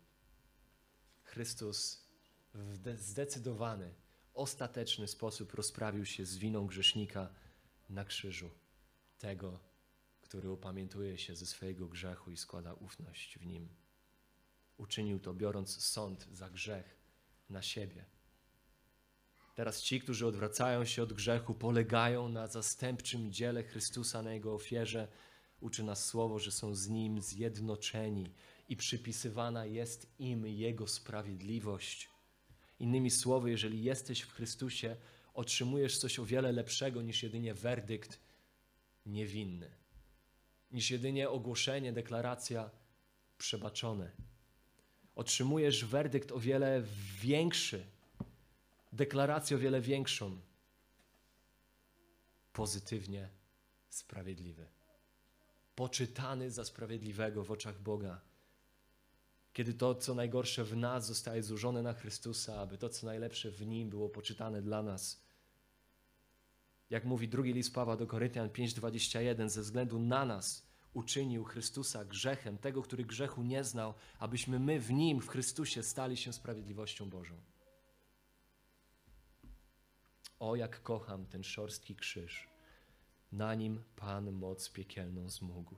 Chrystus 1.23 2.07
w 2.53 2.97
zdecydowany, 2.99 3.93
ostateczny 4.33 5.07
sposób 5.07 5.53
rozprawił 5.53 6.05
się 6.05 6.25
z 6.25 6.37
winą 6.37 6.67
grzesznika 6.67 7.29
na 7.89 8.05
krzyżu, 8.05 8.49
tego, 9.17 9.59
który 10.21 10.51
upamiętuje 10.51 11.17
się 11.17 11.35
ze 11.35 11.45
swojego 11.45 11.87
grzechu 11.87 12.31
i 12.31 12.37
składa 12.37 12.73
ufność 12.73 13.39
w 13.39 13.45
nim. 13.45 13.69
Uczynił 14.77 15.19
to, 15.19 15.33
biorąc 15.33 15.83
sąd 15.83 16.27
za 16.31 16.49
grzech 16.49 16.97
na 17.49 17.61
siebie. 17.61 18.05
Teraz 19.59 19.81
ci, 19.81 19.99
którzy 19.99 20.27
odwracają 20.27 20.85
się 20.85 21.03
od 21.03 21.13
grzechu, 21.13 21.53
polegają 21.53 22.29
na 22.29 22.47
zastępczym 22.47 23.31
dziele 23.31 23.63
Chrystusa, 23.63 24.21
na 24.21 24.33
Jego 24.33 24.53
ofierze. 24.53 25.07
Uczy 25.59 25.83
nas 25.83 26.05
słowo, 26.05 26.39
że 26.39 26.51
są 26.51 26.75
z 26.75 26.87
Nim 26.87 27.21
zjednoczeni 27.21 28.33
i 28.69 28.75
przypisywana 28.75 29.65
jest 29.65 30.07
im 30.19 30.47
Jego 30.47 30.87
sprawiedliwość. 30.87 32.09
Innymi 32.79 33.11
słowy, 33.11 33.51
jeżeli 33.51 33.83
jesteś 33.83 34.21
w 34.21 34.31
Chrystusie, 34.31 34.95
otrzymujesz 35.33 35.97
coś 35.97 36.19
o 36.19 36.25
wiele 36.25 36.51
lepszego 36.51 37.01
niż 37.01 37.23
jedynie 37.23 37.53
werdykt 37.53 38.19
niewinny, 39.05 39.71
niż 40.71 40.91
jedynie 40.91 41.29
ogłoszenie, 41.29 41.93
deklaracja 41.93 42.69
przebaczone. 43.37 44.11
Otrzymujesz 45.15 45.85
werdykt 45.85 46.31
o 46.31 46.39
wiele 46.39 46.83
większy, 47.21 47.98
deklarację 48.91 49.57
o 49.57 49.59
wiele 49.59 49.81
większą. 49.81 50.41
Pozytywnie 52.53 53.29
sprawiedliwy. 53.89 54.67
Poczytany 55.75 56.51
za 56.51 56.65
sprawiedliwego 56.65 57.43
w 57.43 57.51
oczach 57.51 57.81
Boga. 57.81 58.21
Kiedy 59.53 59.73
to, 59.73 59.95
co 59.95 60.15
najgorsze 60.15 60.63
w 60.63 60.77
nas 60.77 61.07
zostaje 61.07 61.43
złożone 61.43 61.81
na 61.81 61.93
Chrystusa, 61.93 62.59
aby 62.61 62.77
to, 62.77 62.89
co 62.89 63.05
najlepsze 63.05 63.51
w 63.51 63.67
Nim 63.67 63.89
było 63.89 64.09
poczytane 64.09 64.61
dla 64.61 64.83
nas. 64.83 65.23
Jak 66.89 67.05
mówi 67.05 67.27
drugi 67.27 67.53
list 67.53 67.73
Pawła 67.73 67.97
do 67.97 68.07
Koryntian 68.07 68.49
5:21, 68.49 69.49
ze 69.49 69.61
względu 69.61 69.99
na 69.99 70.25
nas 70.25 70.69
uczynił 70.93 71.43
Chrystusa 71.43 72.05
grzechem, 72.05 72.57
tego, 72.57 72.81
który 72.81 73.05
grzechu 73.05 73.43
nie 73.43 73.63
znał, 73.63 73.93
abyśmy 74.19 74.59
my 74.59 74.79
w 74.79 74.91
Nim, 74.91 75.21
w 75.21 75.27
Chrystusie, 75.27 75.83
stali 75.83 76.17
się 76.17 76.33
sprawiedliwością 76.33 77.09
Bożą. 77.09 77.35
O, 80.39 80.55
jak 80.55 80.83
kocham 80.83 81.25
ten 81.25 81.43
szorstki 81.43 81.95
krzyż. 81.95 82.49
Na 83.31 83.55
nim 83.55 83.83
Pan 83.95 84.31
moc 84.31 84.69
piekielną 84.69 85.29
zmógł. 85.29 85.75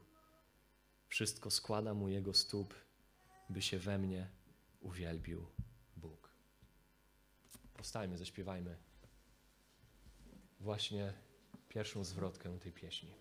Wszystko 1.07 1.51
składa 1.51 1.93
mu 1.93 2.09
jego 2.09 2.33
stóp, 2.33 2.73
by 3.49 3.61
się 3.61 3.79
we 3.79 3.97
mnie 3.97 4.29
uwielbił 4.81 5.47
Bóg. 5.97 6.29
Powstajmy, 7.73 8.17
zaśpiewajmy 8.17 8.77
właśnie 10.59 11.13
pierwszą 11.69 12.03
zwrotkę 12.03 12.59
tej 12.59 12.71
pieśni. 12.71 13.13